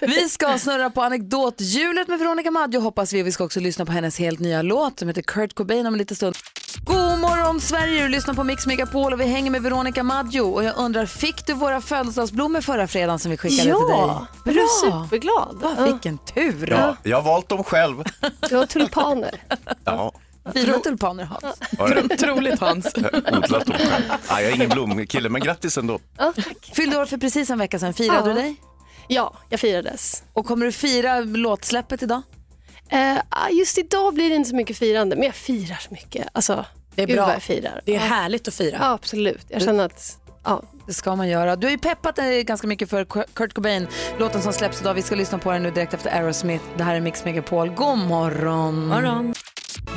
[0.00, 3.22] Vi ska snurra på anekdothjulet med Veronica Maggio hoppas vi.
[3.22, 5.98] Vi ska också lyssna på hennes helt nya låt som heter Kurt Cobain om en
[5.98, 6.36] liten stund.
[6.84, 10.40] God morgon Sverige, du lyssnar på Mix Megapol och vi hänger med Veronica Maggio.
[10.40, 13.78] Och jag undrar, fick du våra födelsedagsblommor förra fredagen som vi skickade till dig?
[13.90, 15.58] Ja, jag blev superglad.
[15.62, 16.70] Ja, vilken tur.
[16.70, 18.04] Ja, jag har valt dem själv.
[18.48, 19.42] Du har tulpaner.
[19.84, 20.12] Ja,
[20.54, 21.60] Fina tulpaner Hans.
[22.12, 22.94] Otroligt Hans.
[23.32, 24.04] odlat dem själv.
[24.28, 26.00] Ja, jag är ingen blomkille, men grattis ändå.
[26.18, 26.70] Ja, tack.
[26.74, 28.24] Fyllde år för precis en vecka sedan, firade Ja.
[28.24, 28.56] du dig?
[29.08, 30.22] Ja, jag firades.
[30.32, 32.22] Och kommer du fira låtsläppet idag?
[32.88, 33.16] Eh,
[33.52, 36.26] just idag blir det inte så mycket firande, men jag firar så mycket.
[36.32, 36.64] Alltså,
[36.94, 37.32] Det är gud bra.
[37.32, 37.80] jag firar.
[37.84, 38.06] Det är ja.
[38.06, 38.76] härligt att fira.
[38.80, 39.46] ja, absolut.
[39.48, 41.56] Jag känner att, ja, Det ska man göra.
[41.56, 43.86] Du har ju peppat dig ganska mycket för Kurt Cobain,
[44.18, 44.94] låten som släpps idag.
[44.94, 46.64] Vi ska lyssna på den nu direkt efter Aerosmith.
[46.76, 47.68] Det här är Mix Megapol.
[47.70, 48.86] God morgon!
[48.86, 49.34] Morgon.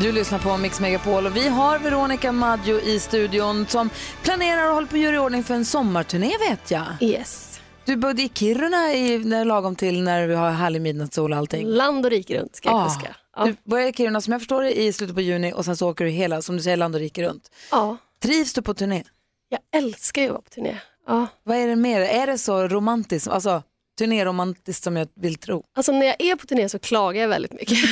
[0.02, 3.90] Du lyssnar på Mix Megapol och vi har Veronica Maggio i studion som
[4.24, 6.86] planerar och håller på att göra i ordning för en sommarturné vet jag.
[7.02, 7.60] yes.
[7.86, 11.68] Du bodde i Kiruna i, när, lagom till när vi har härlig midnattssol och allting.
[11.68, 12.90] Land och rike runt ska jag Ah.
[12.90, 13.16] fuska.
[13.36, 13.46] Ja.
[13.46, 15.90] Du börjar i Kiruna som jag förstår det i slutet på juni och sen så
[15.90, 17.52] åker du hela, som du säger, land och rike runt.
[17.72, 19.04] ja, Trivs du på turné?
[19.50, 20.78] jag älskar ju att vara på turné.
[21.08, 21.28] Ja.
[21.44, 22.02] Vad är det mer?
[22.02, 23.28] Är det så romantiskt?
[23.28, 23.64] Alltså
[23.98, 25.64] turnéromantiskt som jag vill tro?
[25.74, 27.78] Alltså när jag är på turné så klagar jag väldigt mycket.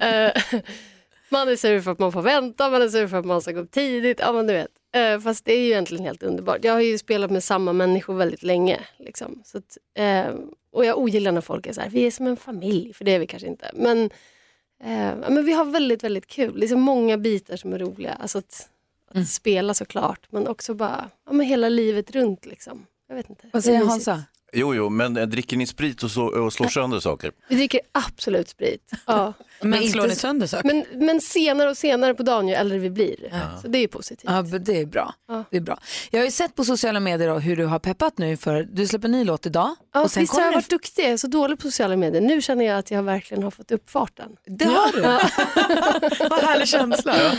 [0.00, 0.32] Eh,
[1.30, 3.52] man är sur för att man får vänta, man är sur för att man ska
[3.52, 4.20] gå upp tidigt.
[4.20, 4.70] Ja, men du vet.
[4.94, 6.64] Eh, fast det är ju egentligen helt underbart.
[6.64, 8.80] Jag har ju spelat med samma människor väldigt länge.
[8.98, 9.42] Liksom.
[9.44, 10.34] Så att, eh,
[10.72, 13.14] och jag ogillar när folk är så här, vi är som en familj, för det
[13.14, 13.70] är vi kanske inte.
[13.74, 14.04] Men,
[14.84, 16.60] eh, men vi har väldigt, väldigt kul.
[16.60, 18.14] Det är så många bitar som är roliga.
[18.14, 18.68] Alltså att,
[19.14, 22.46] att spela såklart, men också bara ja, men hela livet runt.
[22.46, 22.86] Liksom.
[23.08, 23.46] Jag vet inte.
[23.52, 23.84] Vad säger.
[23.84, 24.22] Hansa?
[24.52, 27.32] Jo, jo, men eh, dricker ni sprit och, så, och slår sönder saker?
[27.48, 28.90] Vi dricker absolut sprit.
[29.06, 29.32] Ja.
[29.62, 30.66] Men inte- slår ni sönder saker?
[30.68, 33.16] Men, men senare och senare på dagen ju äldre vi blir.
[33.62, 34.30] Så det är ju positivt.
[34.30, 35.14] Ja, men det är bra.
[35.28, 35.44] Ja.
[35.50, 35.78] Det är bra.
[36.10, 38.86] Jag har ju sett på sociala medier då hur du har peppat nu för, du
[38.86, 39.74] släpper en ny låt idag.
[39.94, 42.22] Ja, och sen visst har jag varit duktig, jag är så dålig på sociala medier.
[42.22, 44.30] Nu känner jag att jag verkligen har fått upp farten.
[44.46, 45.00] det har du.
[46.30, 47.14] Vad härlig känsla.
[47.16, 47.32] Eh,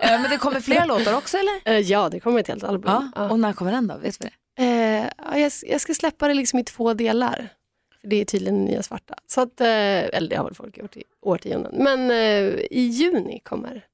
[0.00, 1.60] Men det kommer fler låtar också eller?
[1.74, 2.90] Eh, Ja, det kommer ett helt album.
[2.92, 3.10] Ja.
[3.14, 3.30] Ja.
[3.30, 3.96] Och när kommer den då?
[3.98, 4.30] Vet vi det?
[4.58, 7.48] Eh, ja, jag, jag ska släppa det liksom i två delar.
[8.00, 9.14] För det är tydligen nya svarta.
[9.26, 11.74] Så att, eh, eller det har väl folk gjort i årtionden.
[11.74, 13.84] Men eh, i juni kommer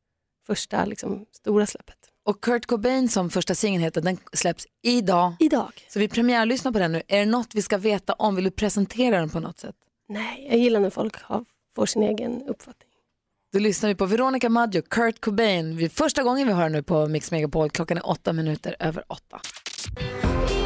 [0.47, 1.97] första liksom, stora släppet.
[2.25, 5.33] Och Kurt Cobain som första singeln heter, den släpps idag.
[5.39, 5.73] Idag.
[5.89, 7.03] Så vi premiärlyssnar på den nu.
[7.09, 8.35] Är det något vi ska veta om?
[8.35, 9.75] Vill du presentera den på något sätt?
[10.09, 11.45] Nej, jag gillar när folk har,
[11.75, 12.89] får sin egen uppfattning.
[13.53, 15.77] Då lyssnar vi på Veronica Maggio, Kurt Cobain.
[15.77, 17.71] Vi, första gången vi hör nu på Mix Megapol.
[17.71, 19.41] Klockan är åtta minuter över åtta.
[19.79, 20.58] Yeah.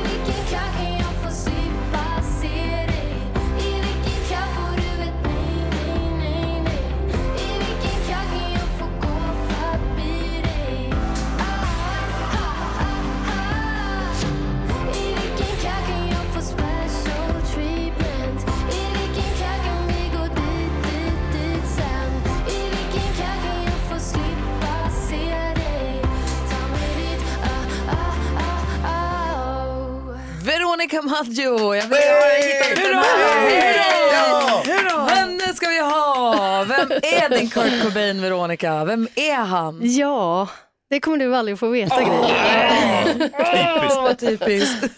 [30.83, 34.65] Veronica Maggio, jag vill ha hittat den här.
[34.65, 35.09] Hurra!
[35.09, 36.65] Henne ska vi ha!
[36.69, 38.85] Vem är din Kurt Cobain, Veronica?
[38.85, 39.79] Vem är han?
[39.83, 40.49] Ja,
[40.93, 43.31] det kommer du aldrig få veta grejer.
[43.39, 44.97] Åh, vad typiskt.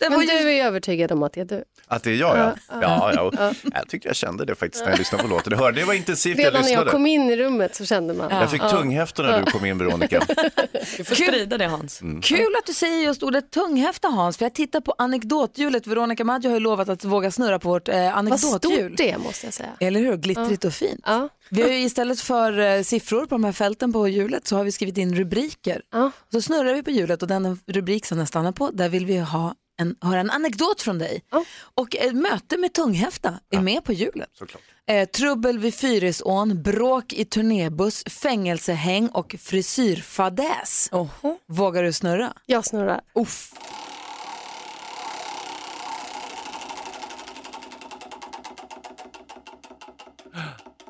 [0.00, 1.64] Men du är ju övertygad om att det är du.
[1.86, 2.54] Att det är jag ja.
[2.68, 3.30] Ja, Ja, ja.
[3.38, 3.70] ja.
[3.74, 5.50] Jag tyckte jag kände det faktiskt när jag lyssnade på låten.
[5.50, 6.90] Du hörde, det var intensivt jag Redan när jag lyssnade.
[6.90, 8.30] kom in i rummet så kände man.
[8.30, 10.20] Jag fick tunghäfta när du kom in Veronica.
[10.96, 12.00] Du får sprida det Hans.
[12.02, 12.22] Mm.
[12.22, 15.86] Kul att du säger just ordet tunghäfta Hans, för jag tittar på anekdothjulet.
[15.86, 18.86] Veronica Maggio har ju lovat att våga snurra på vårt eh, Vad anekdothjul.
[18.88, 19.68] stort det måste jag säga.
[19.80, 20.16] Eller hur?
[20.16, 21.00] Glittrigt och fint.
[21.50, 21.56] Ja.
[21.56, 24.64] Vi har ju istället för eh, siffror på de här fälten på hjulet så har
[24.64, 25.82] vi skrivit in rubriker.
[25.90, 26.10] Ja.
[26.32, 29.18] Så snurrar vi på hjulet och den rubrik som den stannar på, där vill vi
[29.18, 31.22] ha en, höra en anekdot från dig.
[31.74, 34.28] Och ett möte med tunghäfta är med på hjulet.
[34.32, 34.62] Såklart.
[34.86, 40.90] Eh, trubbel vid Fyrisån, bråk i turnébuss, fängelsehäng och frisyrfadäs.
[41.48, 42.32] Vågar du snurra?
[42.46, 43.00] Jag snurrar.
[43.14, 43.52] Uff.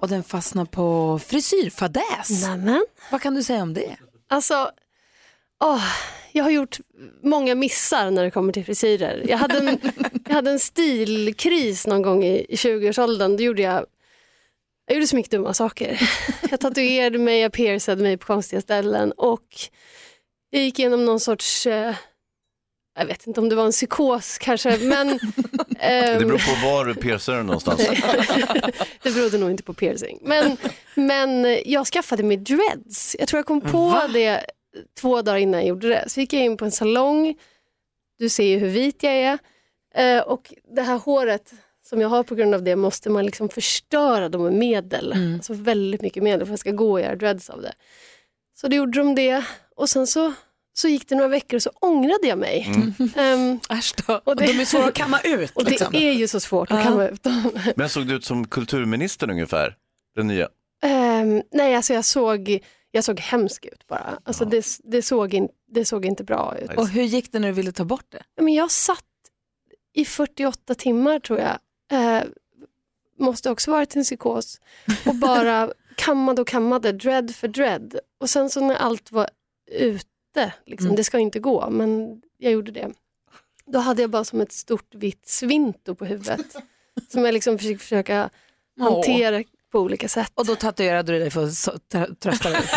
[0.00, 2.42] Och den fastnar på frisyrfadäs.
[2.42, 2.84] Nämen.
[3.10, 3.96] Vad kan du säga om det?
[4.28, 4.70] Alltså,
[5.64, 5.84] åh,
[6.32, 6.78] jag har gjort
[7.22, 9.24] många missar när det kommer till frisyrer.
[9.28, 9.78] Jag hade en,
[10.26, 13.36] jag hade en stilkris någon gång i, i 20-årsåldern.
[13.36, 13.86] Då gjorde jag,
[14.86, 16.10] jag gjorde så mycket dumma saker.
[16.50, 19.46] Jag tatuerade mig, jag piercade mig på konstiga ställen och
[20.50, 21.94] jag gick igenom någon sorts, eh,
[23.00, 25.08] jag vet inte om det var en psykos kanske, men
[25.68, 27.78] Det ehm, beror på var du piercar den någonstans.
[29.02, 30.18] det berodde nog inte på piercing.
[30.22, 30.56] Men,
[30.94, 33.16] men jag skaffade mig dreads.
[33.18, 34.46] Jag tror jag kom på det
[35.00, 36.04] två dagar innan jag gjorde det.
[36.08, 37.34] Så gick jag in på en salong.
[38.18, 39.38] Du ser ju hur vit jag är.
[39.94, 41.52] Eh, och det här håret
[41.88, 45.14] som jag har på grund av det måste man liksom förstöra då med medel.
[45.34, 47.72] Alltså väldigt mycket medel för att jag ska gå och göra dreads av det.
[48.60, 49.44] Så då gjorde de det
[49.76, 50.32] och sen så,
[50.72, 52.66] så gick det några veckor och så ångrade jag mig.
[53.16, 53.60] Ehm,
[54.24, 55.50] och det, De är svåra att kamma ut.
[55.54, 55.94] Och det liksom.
[55.94, 57.50] är ju så svårt att kamma ut dem.
[57.76, 59.76] Men såg du ut som kulturministern ungefär?
[60.16, 60.48] Den nya?
[60.82, 62.58] Ehm, nej, alltså jag såg,
[62.90, 64.18] jag såg hemsk ut bara.
[64.24, 66.70] Alltså det, det, såg in, det såg inte bra ut.
[66.76, 68.22] Och hur gick det när du ville ta bort det?
[68.42, 69.04] Men jag satt
[69.94, 71.58] i 48 timmar tror jag.
[71.92, 72.22] Eh,
[73.18, 74.60] måste också varit en psykos.
[75.06, 77.98] Och bara kammade och kammade, dread för dread.
[78.20, 79.28] Och sen så när allt var
[80.30, 80.96] ute, liksom, Mm.
[80.96, 82.88] det ska inte gå, men jag gjorde det.
[83.66, 86.56] Då hade jag bara som ett stort vitt svinto på huvudet.
[87.12, 88.30] som jag liksom fick försöka
[88.80, 90.32] hantera på olika sätt.
[90.34, 92.60] Och då tatuerade du dig för att trösta dig?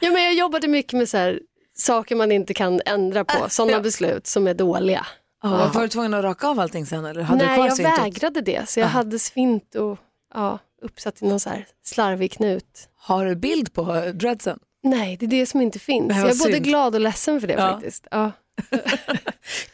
[0.00, 1.40] Ja, men jag jobbade mycket med så här,
[1.74, 3.80] saker man inte kan ändra på, sådana ja.
[3.80, 5.06] beslut som är dåliga.
[5.42, 5.70] Ja.
[5.74, 7.98] Var du tvungen att raka av allting sen eller hade du Nej, kvar jag svintot?
[8.04, 8.90] vägrade det, så jag Ja.
[8.90, 9.98] hade svint och
[10.34, 12.88] ja, uppsatt i någon så här slarvig knut.
[12.96, 13.82] Har du bild på
[14.14, 14.58] dreadsen?
[14.82, 16.08] Nej, det är det som inte finns.
[16.08, 16.64] Nej, jag är både synd.
[16.64, 17.72] glad och ledsen för det Ja.
[17.72, 18.06] faktiskt.
[18.10, 18.32] Ja.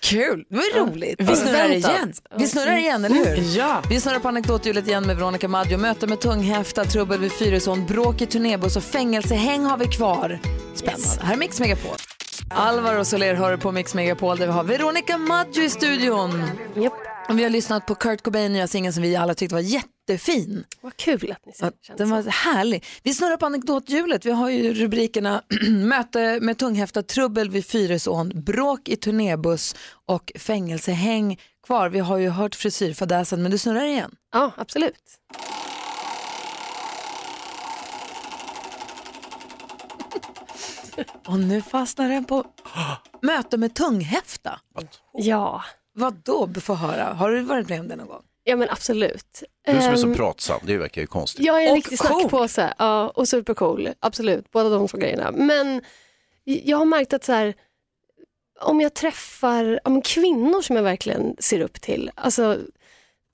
[0.01, 0.81] Kul, det var Ja.
[0.83, 1.21] roligt.
[1.21, 2.13] Vi snurrar igen.
[2.39, 3.57] Vi snurrar igen, eller hur?
[3.59, 3.83] Ja.
[3.91, 5.77] Vi snurrar på anekdothjulet igen med Veronica Maggio.
[5.79, 10.39] Möte med tunghäfta, trubbel vid Fyrisån, bråk i turnébuss och fängelsehäng har vi kvar.
[10.75, 11.07] Spännande.
[11.23, 11.97] Här är Mix Megapol.
[12.51, 16.43] Alvaro Soler hör på Mix Megapol där vi har Veronica Maggio i studion.
[16.77, 16.93] Yep.
[17.29, 19.63] Och vi har lyssnat på Kurt Cobain nya singel som vi alla tyckte var
[20.09, 20.65] jättefin.
[20.81, 22.85] Vad kul att ni Ja, den var härlig.
[23.03, 24.27] Vi snurrar på anekdothjulet.
[24.27, 29.75] Vi har ju rubrikerna möte med tunghäfta, trubbel vid Fyrisån, bråk i turnébuss
[30.07, 31.89] och fängelsehäng kvar.
[31.89, 34.15] Vi har ju hört frisyrfadäsen men du snurrar igen.
[34.33, 34.95] Ja, absolut.
[41.27, 42.45] Och nu fastnar den på
[43.23, 44.61] möte med tunghäfta.
[45.13, 45.65] Ja.
[45.93, 46.49] Vad då?
[46.61, 47.13] Få höra.
[47.13, 48.23] Har du varit med om det någon gång?
[48.45, 49.43] Ja men absolut.
[49.67, 51.47] Du som är så Ehm, pratsam, det verkar ju konstigt.
[51.47, 52.21] Jag är en riktig cool.
[52.21, 55.31] snackpåse ja, och supercool, absolut, båda de två grejerna.
[55.33, 55.83] Men
[56.45, 57.55] jag har märkt att så här,
[58.61, 62.59] om jag träffar men kvinnor som jag verkligen ser upp till, alltså,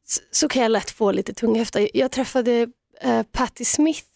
[0.06, 1.80] så, så kan jag lätt få lite tunghäfta.
[1.94, 2.68] Jag träffade
[3.00, 4.08] eh, Patti Smith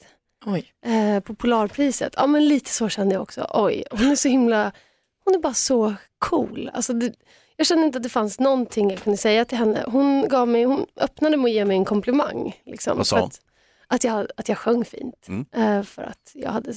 [0.86, 2.14] eh, på Polarpriset.
[2.16, 3.46] Ja men lite så kände jag också.
[3.50, 4.72] Oj, hon är så himla,
[5.24, 6.70] hon är bara så cool.
[6.74, 7.12] Alltså, det,
[7.56, 9.84] jag kände inte att det fanns någonting jag kunde säga till henne.
[9.86, 12.60] Hon, gav mig, hon öppnade med att ge mig en komplimang.
[12.66, 13.26] Liksom, Vad sa hon?
[13.28, 13.40] att,
[13.88, 15.28] att, jag, att jag sjöng fint.
[15.28, 15.46] Mm.
[15.56, 16.72] Eh, för att jag hade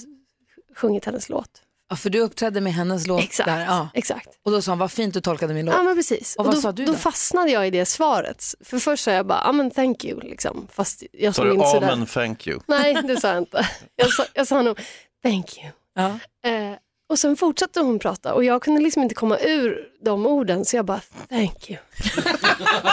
[0.76, 1.62] sjungit hennes låt.
[1.90, 3.66] Ja, för du uppträdde med hennes låt Exakt, där.
[3.66, 3.90] Ja.
[3.94, 4.30] exakt.
[4.44, 5.76] Och då sa hon, vad fint du tolkade min låt.
[5.76, 6.36] Ja men precis.
[6.36, 6.98] Och Och vad då, sa du då då?
[6.98, 8.44] fastnade jag i det svaret.
[8.62, 10.68] För först sa jag bara, ja men thank you, liksom.
[10.72, 11.92] fast jag Sa såg du inte sådär.
[11.92, 12.60] amen, thank you?
[12.68, 13.68] Nej, det sa jag inte.
[13.96, 14.80] Jag sa, jag sa nog
[15.24, 15.68] thank you.
[15.96, 16.06] Ja.
[16.50, 16.72] Eh,
[17.10, 20.76] och sen fortsatte hon prata och jag kunde liksom inte komma ur de orden så
[20.76, 21.80] jag bara thank you.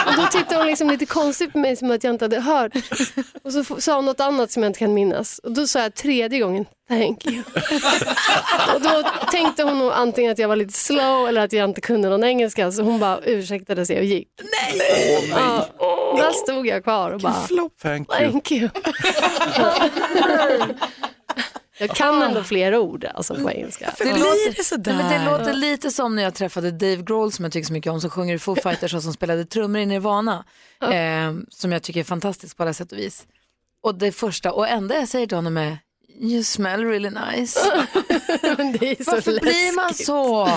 [0.07, 2.71] och då tittade hon liksom lite konstigt på mig som att jag inte hade hört.
[3.43, 5.39] Och så sa hon något annat som jag inte kan minnas.
[5.39, 7.43] Och då sa jag tredje gången thank you.
[8.75, 11.81] och då tänkte hon nog antingen att jag var lite slow eller att jag inte
[11.81, 14.27] kunde någon engelska så hon bara ursäktade sig och gick.
[14.37, 15.29] Nej!
[15.31, 15.67] Ja,
[16.17, 17.33] där stod jag kvar och bara
[17.81, 18.31] Thank you.
[18.31, 18.69] Thank you.
[21.77, 23.93] jag kan ändå flera ord alltså på engelska.
[23.97, 27.51] Det låter, Nej, men det låter lite som när jag träffade Dave Grohl som jag
[27.51, 30.45] tycker så mycket om, som sjunger i Foo Fighters och som spelade trummor i Nirvana.
[30.81, 33.25] Eh, som jag tycker är fantastisk på alla sätt och vis.
[33.83, 35.77] Och det första och enda jag säger till honom är
[36.21, 37.59] You smell really nice.
[38.79, 40.05] det är så Varför blir man läskigt.
[40.05, 40.49] så?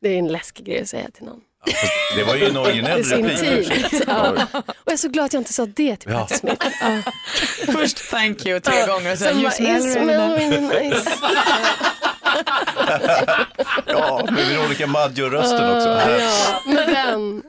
[0.00, 1.40] Det är en läskig grej att säga till någon.
[2.16, 3.94] Det var ju en originell replik.
[4.06, 4.30] Ja.
[4.52, 6.18] Och jag är så glad att jag inte sa det till Ja.
[6.18, 6.66] Patti Smith.
[6.80, 7.12] Ja.
[7.72, 11.10] Först thank you tre gånger och sen you smell "You really smell nice." really nice.
[13.86, 15.88] Ja, med Veronica Maggio-rösten också.
[15.88, 17.42] Ja, med den.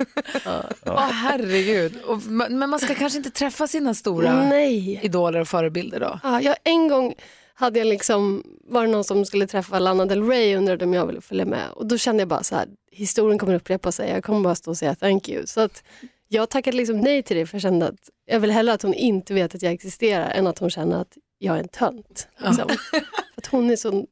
[0.86, 2.02] Åh herregud.
[2.06, 5.00] Och, men man ska kanske inte träffa sina stora Nej.
[5.04, 6.20] idoler och förebilder då?
[6.24, 7.14] Ja, jag, en gång
[7.60, 10.94] hade jag liksom, var det någon som skulle träffa Lana Del Rey och undrade om
[10.94, 11.72] jag ville följa med.
[11.72, 14.72] Och då kände jag bara så här, historien kommer upprepa sig, jag kommer bara stå
[14.72, 15.46] och säga thank you.
[15.48, 15.84] Så att
[16.28, 18.94] jag tackade liksom nej till det för jag kände att jag vill hellre att hon
[18.94, 22.28] inte vet att jag existerar än att hon känner att jag är en tönt.
[22.38, 22.70] Liksom.
[22.92, 23.02] för
[23.36, 24.06] att hon är så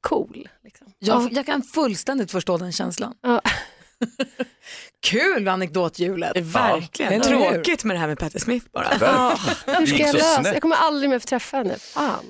[0.00, 0.48] cool.
[0.64, 0.86] Liksom.
[0.98, 3.14] Jag, jag kan fullständigt förstå den känslan.
[3.20, 3.40] Ja.
[5.00, 6.36] Kul anekdothjulet.
[6.36, 7.22] Verkligen.
[7.22, 8.88] Tråkigt med det här med Patti Smith bara.
[9.00, 10.52] Ja, hur ska jag så lösa?
[10.52, 11.78] Jag kommer aldrig mer få träffa henne.
[11.78, 12.24] Fan.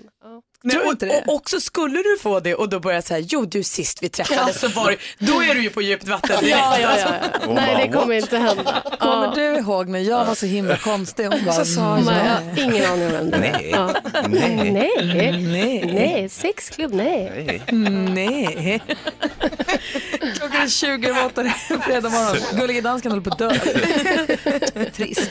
[0.67, 0.95] Ja.
[1.01, 3.63] Nej, och, och också skulle du få det och då börjar jag säga, jo du
[3.63, 4.97] sist vi träffades så var det,
[5.27, 6.59] då är du ju på djupt vatten direkt.
[6.59, 7.39] Ja, ja, ja, ja.
[7.47, 8.83] Hon Nej, bara, det kommer inte hända.
[9.01, 11.27] Kommer du ihåg när jag var så himla konstig?
[11.27, 13.39] Hon bara, Så sa jag, ingen aning om vem det.
[13.39, 13.71] Nej.
[13.73, 13.95] Ja.
[14.29, 14.71] Nej.
[14.73, 14.91] Nej.
[15.43, 15.93] Nej.
[15.95, 17.63] Nej, sexklubb, nej.
[17.73, 18.83] Nej.
[20.39, 22.61] Klockan är 20 över åtta, det är fredag morgon.
[22.61, 24.91] Gullige dansken håller på att dö.
[24.91, 25.31] Trist.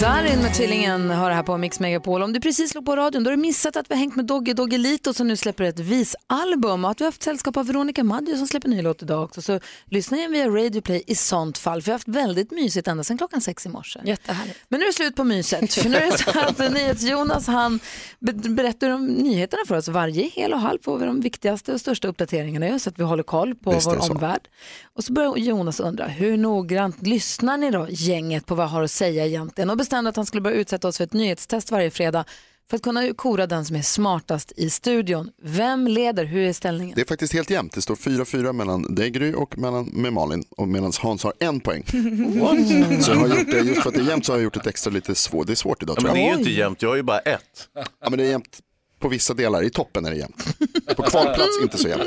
[0.00, 2.22] Darin med Tvillingen har det här på Mix Megapol.
[2.22, 4.24] Om du precis slog på radion då har du missat att vi har hängt med
[4.24, 8.04] Dogge Doggelito som nu släpper ett visalbum och att vi har haft sällskap av Veronica
[8.04, 9.42] Maggio som släpper ny låt idag också.
[9.42, 9.60] Så
[9.90, 13.04] lyssna in via Radio Play i sånt fall för vi har haft väldigt mysigt ända
[13.04, 14.00] sedan klockan sex i morse.
[14.04, 14.58] Jättehärligt.
[14.68, 15.74] Men nu är det slut på myset.
[15.74, 17.80] För nu är det så att NyhetsJonas han
[18.18, 19.88] be- berättar om nyheterna för oss.
[19.88, 23.22] Varje hel och halv får vi de viktigaste och största uppdateringarna så att vi håller
[23.22, 24.48] koll på Visst vår omvärld.
[24.94, 28.82] Och så börjar Jonas undra, hur noggrant lyssnar ni då gänget på vad jag har
[28.82, 29.70] att säga egentligen?
[29.70, 32.24] Och bestämde att han skulle börja utsätta oss för ett nyhetstest varje fredag
[32.70, 35.30] för att kunna kora den som är smartast i studion.
[35.42, 36.24] Vem leder?
[36.24, 36.94] Hur är ställningen?
[36.96, 37.72] Det är faktiskt helt jämnt.
[37.72, 41.60] Det står 4-4 mellan dig Gry och mellan, med Malin och medan Hans har en
[41.60, 41.84] poäng.
[43.00, 44.56] Så jag har gjort det, just för att det är jämnt så har jag gjort
[44.56, 45.46] ett extra lite svårt.
[45.46, 47.18] Det är svårt idag Ja, men det är ju inte jämnt, jag har ju bara
[47.18, 47.68] ett.
[47.74, 48.60] Ja men det är jämnt
[49.02, 50.56] på vissa delar, i toppen är det jämnt.
[50.96, 52.04] På kvalplats inte så jämnt.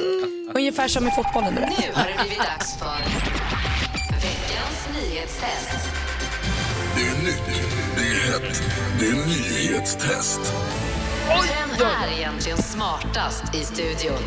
[0.56, 1.54] Ungefär som i fotbollen.
[1.54, 1.60] Nu
[1.94, 2.98] har det blivit dags för
[4.12, 5.90] veckans nyhetstest.
[6.96, 7.44] Det är nytt,
[7.96, 8.62] det är hett,
[9.00, 10.40] det är nyhetstest.
[11.28, 14.18] Vem är egentligen smartast i studion?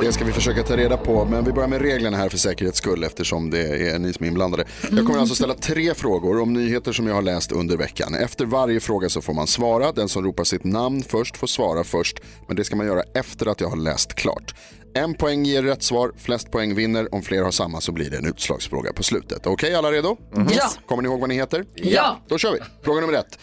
[0.00, 2.78] Det ska vi försöka ta reda på, men vi börjar med reglerna här för säkerhets
[2.78, 4.64] skull eftersom det är ni som är inblandade.
[4.90, 8.14] Jag kommer alltså ställa tre frågor om nyheter som jag har läst under veckan.
[8.14, 9.92] Efter varje fråga så får man svara.
[9.92, 13.46] Den som ropar sitt namn först får svara först, men det ska man göra efter
[13.46, 14.54] att jag har läst klart.
[14.94, 17.14] En poäng ger rätt svar, flest poäng vinner.
[17.14, 19.46] Om fler har samma så blir det en utslagsfråga på slutet.
[19.46, 20.16] Okej, alla redo?
[20.50, 20.70] Ja.
[20.86, 21.64] Kommer ni ihåg vad ni heter?
[21.74, 22.18] Ja.
[22.28, 22.58] Då kör vi.
[22.84, 23.38] Fråga nummer ett.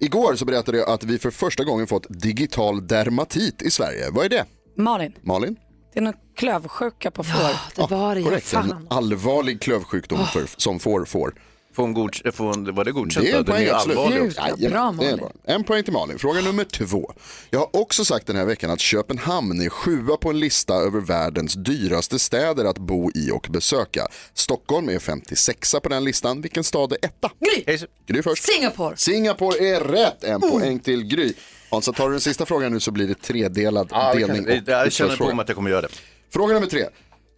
[0.00, 4.10] Igår så berättade jag att vi för första gången fått digital dermatit i Sverige.
[4.10, 4.44] Vad är det?
[4.76, 5.56] Malin, Malin?
[5.92, 7.56] det är någon klövsjuka på får.
[7.76, 8.22] det var det.
[8.22, 11.34] Korrekt, en allvarlig klövsjukdom för, som får får.
[11.72, 13.26] Får hon god, får hon, var det godkänt?
[13.26, 13.98] Det är en är poäng, ju absolut.
[13.98, 14.40] allvarlig också.
[14.58, 15.32] Jajamän, det är bra.
[15.44, 16.18] En poäng till Malin.
[16.18, 17.12] Fråga nummer två.
[17.50, 21.00] Jag har också sagt den här veckan att Köpenhamn är sjua på en lista över
[21.00, 24.06] världens dyraste städer att bo i och besöka.
[24.34, 26.40] Stockholm är 56 på den listan.
[26.40, 27.30] Vilken stad är etta?
[27.40, 27.78] Gry!
[28.06, 28.42] Gry först.
[28.44, 28.96] Singapore.
[28.96, 30.24] Singapore är rätt.
[30.24, 31.32] En poäng till Gry.
[31.70, 34.46] Hansa, tar du den sista frågan nu så blir det tredelad Ja, kan- delning.
[34.62, 35.88] och Jag känner på mig att jag kommer göra det.
[36.32, 36.84] Fråga nummer tre.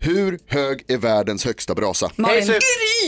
[0.05, 2.11] Hur hög är världens högsta brasa?
[2.17, 2.53] Malin.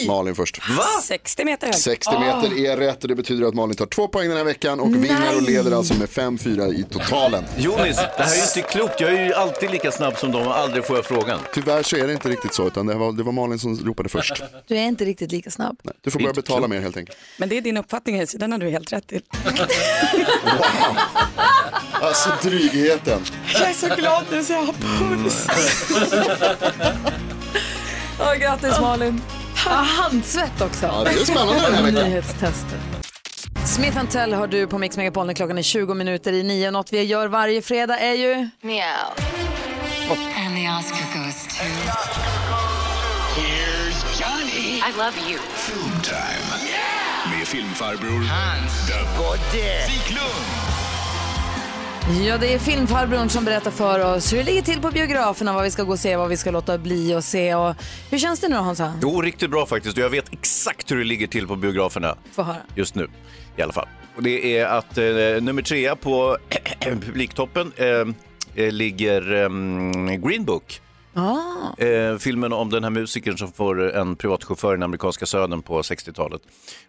[0.07, 0.61] Malin först.
[1.03, 1.75] 60 meter hög.
[1.77, 4.81] 60 meter är rätt och det betyder att Malin tar två poäng den här veckan
[4.81, 7.45] och vinner och leder alltså med 5-4 i totalen.
[7.57, 9.01] Jonis, det här är ju inte klokt.
[9.01, 11.39] Jag är ju alltid lika snabb som dem och aldrig får jag frågan.
[11.55, 14.09] Tyvärr så är det inte riktigt så utan det var, det var Malin som ropade
[14.09, 14.43] först.
[14.67, 15.77] Du är inte riktigt lika snabb.
[16.03, 17.19] Du får börja betala mer helt enkelt.
[17.39, 19.23] Men det är din uppfattning Hayes, den har du helt rätt till.
[21.93, 23.21] Alltså drygheten.
[23.55, 25.47] Jag är så glad nu så jag har puls.
[28.20, 29.22] Åh, grattis Malin.
[29.66, 30.87] Ja, handsvett också.
[30.87, 32.09] Ja, det är spännande den här veckan.
[32.09, 32.78] Nyhetstester.
[33.64, 36.70] Smith Tell har du på Mix Megapol när klockan är 20 minuter i nio.
[36.70, 38.49] Något vi gör varje fredag är ju...
[38.61, 39.35] Meow.
[40.47, 41.64] And the Oscar goes to...
[43.41, 44.78] Here's Johnny.
[44.78, 45.39] I love you.
[45.55, 46.45] Filmtime.
[47.30, 50.74] Med filmfarbror Hans the Wiklund.
[52.09, 55.65] Ja, det är filmfarbrorn som berättar för oss hur det ligger till på biograferna, vad
[55.65, 57.55] vi ska gå och se, vad vi ska låta bli och se.
[57.55, 57.75] Och
[58.11, 58.93] hur känns det nu då, Hansa?
[59.03, 59.97] Jo, riktigt bra faktiskt.
[59.97, 62.57] Jag vet exakt hur det ligger till på biograferna Få höra.
[62.75, 63.09] just nu
[63.57, 63.89] i alla fall.
[64.17, 65.05] Och det är att eh,
[65.43, 66.39] nummer trea på
[66.81, 67.87] publiktoppen eh,
[68.65, 69.49] eh, ligger eh,
[70.17, 70.81] Green Book.
[71.15, 71.83] Ah.
[71.85, 75.83] Eh, filmen om den här musikern som får en privatchaufför i den amerikanska södern på
[75.83, 76.43] 60-talet.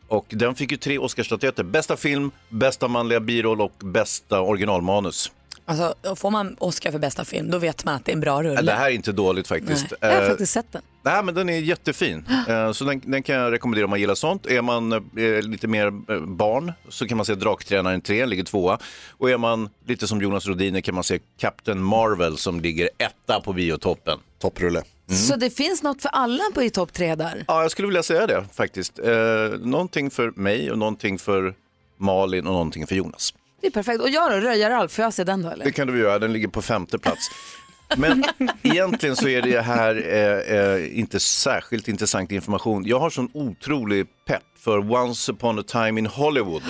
[0.07, 1.63] Och den fick ju tre Oscarsstatyetter.
[1.63, 5.31] Bästa film, bästa manliga biroll och bästa originalmanus.
[5.65, 8.43] Alltså, får man Oscar för bästa film, då vet man att det är en bra
[8.43, 8.61] rulle.
[8.61, 9.85] Det här är inte dåligt faktiskt.
[10.01, 10.81] Jag har Eh, faktiskt sett den.
[11.05, 12.25] Nej, men den är jättefin.
[12.49, 14.45] Eh, Så den, den kan jag rekommendera om man gillar sånt.
[14.45, 14.99] Är man eh,
[15.41, 18.79] lite mer eh, barn så kan man se Draktränaren 3, ligger tvåa.
[19.11, 23.41] Och är man lite som Jonas Rodiner kan man se Captain Marvel som ligger etta
[23.41, 24.19] på biotoppen.
[24.39, 24.83] Topprulle.
[25.29, 27.45] Så det finns något för alla på i topp tre där?
[27.47, 28.99] Ja, jag skulle vilja säga det faktiskt.
[28.99, 29.05] Eh,
[29.59, 31.53] någonting för mig och någonting för
[31.97, 33.33] Malin och någonting för Jonas.
[33.61, 34.01] Det är perfekt.
[34.01, 35.65] Och jag då, Röja-Ralf, får jag se den då eller?
[35.65, 37.29] Det kan du väl göra, den ligger på femte plats.
[37.97, 38.23] Men
[38.63, 42.85] egentligen så är det här eh, eh, inte särskilt intressant information.
[42.85, 46.63] Jag har sån otrolig pepp för Once upon a time in Hollywood.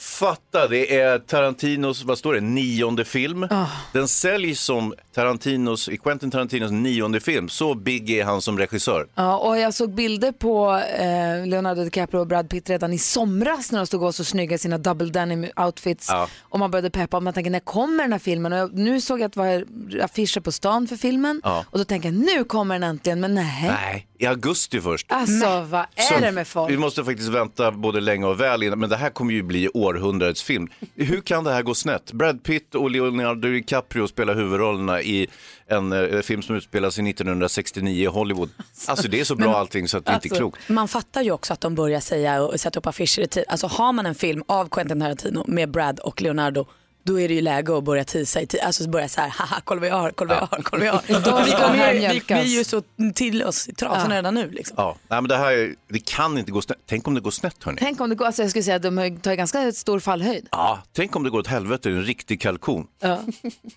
[0.00, 3.48] Fatta, det är Tarantinos, vad står det, nionde film.
[3.92, 7.48] Den säljs som Tarantinos, Quentin Tarantinos nionde film.
[7.48, 9.06] Så big är han som regissör.
[9.14, 13.72] Ja, och jag såg bilder på eh, Leonardo DiCaprio och Brad Pitt redan i somras
[13.72, 16.08] när de stod och var så snygga i sina double denim outfits.
[16.10, 16.28] Ja.
[16.40, 18.52] Och man började peppa och man tänker när kommer den här filmen?
[18.52, 19.64] Och jag, nu såg jag att det var
[20.04, 21.64] affischer på stan för filmen Ja.
[21.70, 23.64] och då tänker jag nu kommer den äntligen, men nej.
[23.68, 25.06] Nej, i augusti först.
[25.12, 26.72] Alltså vad är Så det med folk?
[26.72, 29.68] Vi måste faktiskt vänta både länge och väl innan, men det här kommer ju bli
[29.88, 30.68] århundradets film.
[30.94, 32.12] Hur kan det här gå snett?
[32.12, 35.26] Brad Pitt och Leonardo DiCaprio spelar huvudrollerna i
[35.66, 38.50] en eh, film som utspelar sig 1969 i Hollywood.
[38.88, 40.68] Alltså det är så bra allting så att det inte är Alltså, klokt.
[40.68, 43.44] Man fattar ju också att de börjar säga och sätta upp affischer i tid.
[43.48, 46.66] Alltså har man en film av Quentin Tarantino med Brad och Leonardo
[47.08, 48.40] då är det ju läge att börja tisa.
[48.62, 50.86] Alltså börja så här, haha kolla vad jag har, kolla vad jag har, kolla vad
[51.08, 51.20] jag har.
[51.30, 52.82] Då vi, kommer vi, vi är ju så
[53.14, 54.18] till oss i trasorna Ja.
[54.18, 54.74] redan nu liksom.
[54.78, 56.78] Ja, nej, men det här är- det kan inte gå snett.
[56.88, 57.78] Tänk om det går snett hörni.
[57.80, 60.48] Tänk om det går, alltså jag skulle säga att de tar ganska stor fallhöjd.
[60.50, 62.86] Ja, tänk om det går åt helvete, en riktig kalkon.
[63.00, 63.18] Ja.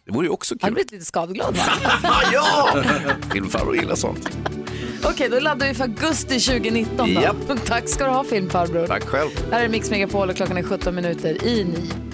[0.06, 0.74] Det vore ju också kul.
[0.74, 1.64] blivit lite skadeglad va?
[2.34, 2.84] ja!
[3.34, 4.30] Filmfarbror gillar sånt.
[5.04, 7.22] Okej, då laddar vi för augusti 2019 då.
[7.22, 7.66] Japp.
[7.66, 8.88] Tack ska du ha filmfarbror.
[8.88, 9.30] Tack själv.
[9.52, 12.11] Här är Mix Megapol och klockan är 17 minuter i nio.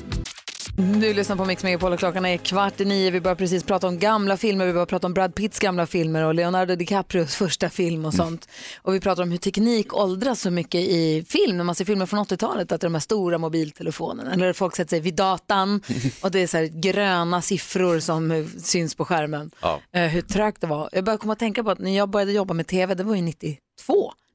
[0.80, 3.12] Du lyssnar på Mix Megapol och klockan är kvart i nio.
[3.12, 4.66] Vi börjar precis prata om gamla filmer.
[4.66, 8.50] Vi börjar prata om Brad Pitts gamla filmer och Leonardo DiCaprios första film och sånt.
[8.82, 11.58] Och vi pratar om hur teknik åldras så mycket i film.
[11.58, 14.34] När man ser filmer från 80-talet, att det är de här stora mobiltelefonerna.
[14.34, 15.82] Eller folk sätter sig vid datan
[16.24, 19.52] och det är så gröna siffror som syns på skärmen.
[19.62, 19.82] Ja.
[19.92, 20.90] Eh, hur trögt det var.
[20.92, 23.16] Jag började komma att tänka på att när jag började jobba med tv, det var
[23.16, 23.58] ju 92.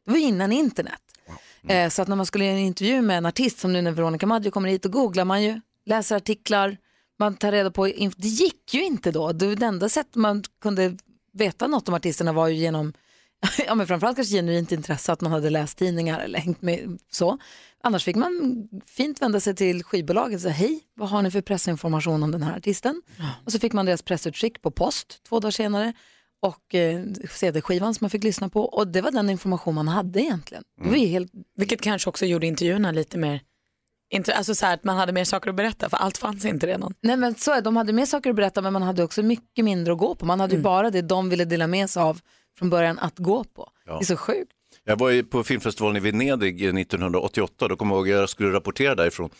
[0.05, 1.01] Det var innan internet.
[1.69, 3.91] Eh, Så att när man skulle göra en intervju med en artist, som nu när
[3.91, 6.77] Veronica Maggio kommer hit, då googlar man ju, läser artiklar,
[7.19, 9.33] man tar reda på, det gick ju inte då.
[9.33, 10.97] Det enda sättet man kunde
[11.33, 12.93] veta något om artisterna var ju genom,
[13.67, 17.39] ja men framförallt kanske genuint intresse, att man hade läst tidningar eller hängt med så.
[17.85, 21.41] Annars fick man fint vända sig till skivbolaget och säga, hej, vad har ni för
[21.41, 23.03] pressinformation om den här artisten?
[23.45, 25.93] Och så fick man deras pressutskick på post två dagar senare
[26.43, 30.23] och eh, CD-skivan som man fick lyssna på och det var den information man hade
[30.23, 30.65] egentligen.
[30.83, 33.41] Det var ju helt Vilket kanske också gjorde intervjuerna lite mer,
[34.35, 36.95] alltså så här att man hade mer saker att berätta för allt fanns inte redan.
[37.01, 37.61] Nej men så är det.
[37.61, 40.27] de hade mer saker att berätta men man hade också mycket mindre att gå på.
[40.27, 42.21] Man hade ju bara det de ville dela med sig av
[42.59, 43.69] från början att gå på.
[43.87, 43.93] Ja.
[43.93, 44.53] Det är så sjukt.
[44.85, 48.29] Jag var ju på filmfestivalen i Venedig eh, 1988, då kommer jag ihåg att jag
[48.29, 49.31] skulle rapportera därifrån.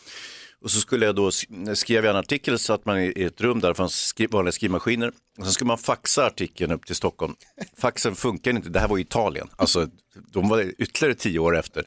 [0.63, 1.31] Och så skulle jag då,
[1.73, 4.27] skrev jag en artikel, så att man i i ett rum där det fanns skri,
[4.27, 5.07] vanliga skrivmaskiner.
[5.37, 7.35] Och sen skulle man faxa artikeln upp till Stockholm.
[7.77, 9.47] Faxen funkar inte, det här var i Italien.
[9.55, 9.87] Alltså,
[10.31, 11.83] de var ytterligare tio år efter.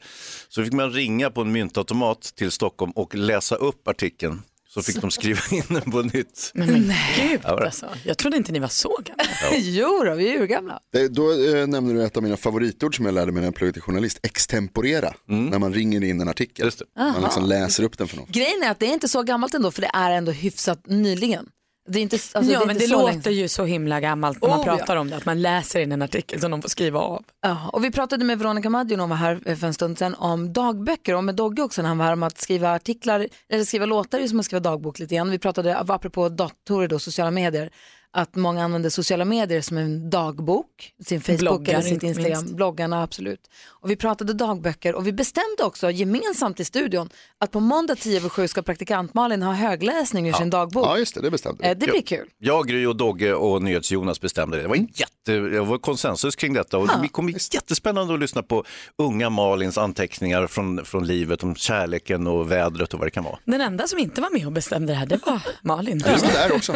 [0.49, 4.41] Så fick man ringa på en myntautomat till Stockholm och läsa upp artikeln.
[4.77, 6.51] Så Så fick de skriva in den på nytt.
[6.53, 7.85] Men, men gud Ja, alltså.
[8.03, 9.57] Jag trodde inte ni var så gamla.
[9.57, 10.79] jo då, vi är urgamla.
[10.93, 13.55] Det, då eh, nämner du ett av mina favoritord som jag lärde mig när jag
[13.55, 15.13] pluggade till journalist, extemporera.
[15.25, 16.71] När man ringer in en artikel.
[16.95, 18.25] Man liksom läser upp den för någon.
[18.29, 21.45] Grejen är att det är inte så gammalt ändå för det är ändå hyfsat nyligen.
[21.89, 23.29] Det är inte, alltså, det ja är men det låter länge.
[23.29, 25.01] ju så himla gammalt när man Oh, pratar ja.
[25.01, 25.15] om det.
[25.15, 27.23] Att man läser in en artikel som de får skriva av.
[27.41, 30.15] Ja, och vi pratade med Veronica Maggio när hon var här för en stund sedan
[30.15, 33.63] om dagböcker och med Dogge också när han var här om att skriva artiklar eller
[33.63, 35.31] skriva låtar är som att skriva dagbok lite grann.
[35.31, 37.69] Vi pratade apropå datorer och sociala medier
[38.13, 40.65] att många använder sociala medier som en dagbok,
[41.05, 42.55] sin Facebook Bloggar, eller sitt Instagram, minst.
[42.55, 43.39] bloggarna absolut.
[43.67, 48.17] Och vi pratade dagböcker och vi bestämde också gemensamt i studion att på måndag 10
[48.17, 50.85] över 7 ska praktikant Malin ha högläsning ur sin dagbok.
[50.85, 51.69] Ja just det, det bestämde vi.
[51.69, 52.27] Eh, Det blir kul.
[52.37, 54.63] Jag, Gry och Dogge och NyhetsJonas bestämde det.
[54.63, 58.43] Det var, en jätte, det var konsensus kring detta och det kommer jättespännande att lyssna
[58.43, 58.63] på
[58.97, 63.39] unga Malins anteckningar från, från livet om kärleken och vädret och vad det kan vara.
[63.45, 66.03] Den enda som inte var med och bestämde det här det var Malin.
[66.11, 66.75] Just det, där också.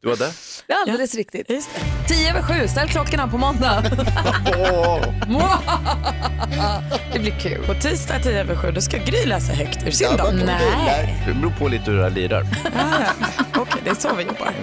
[0.00, 0.32] Du var där?
[0.66, 1.46] Det är alldeles riktigt.
[2.08, 3.82] 10 över 7, ställ klockorna på måndag.
[7.12, 7.64] det blir kul.
[7.66, 10.30] På tisdag 10 över 7 då ska Gry läsa högt ur sin Ja.
[10.46, 11.24] Nej.
[11.26, 12.46] Det beror på lite hur det här lirar.
[13.56, 14.54] Okej, det är så vi jobbar.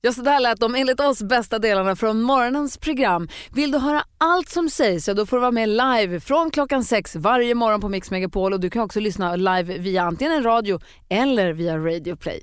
[0.00, 3.28] Ja, så där lät de enligt oss bästa delarna från morgonens program.
[3.54, 6.84] Vill du höra allt som sägs så då får du vara med live från klockan
[6.84, 10.42] sex varje morgon på Mix Megapol och du kan också lyssna live via antingen en
[10.42, 12.42] radio eller via Radio Play.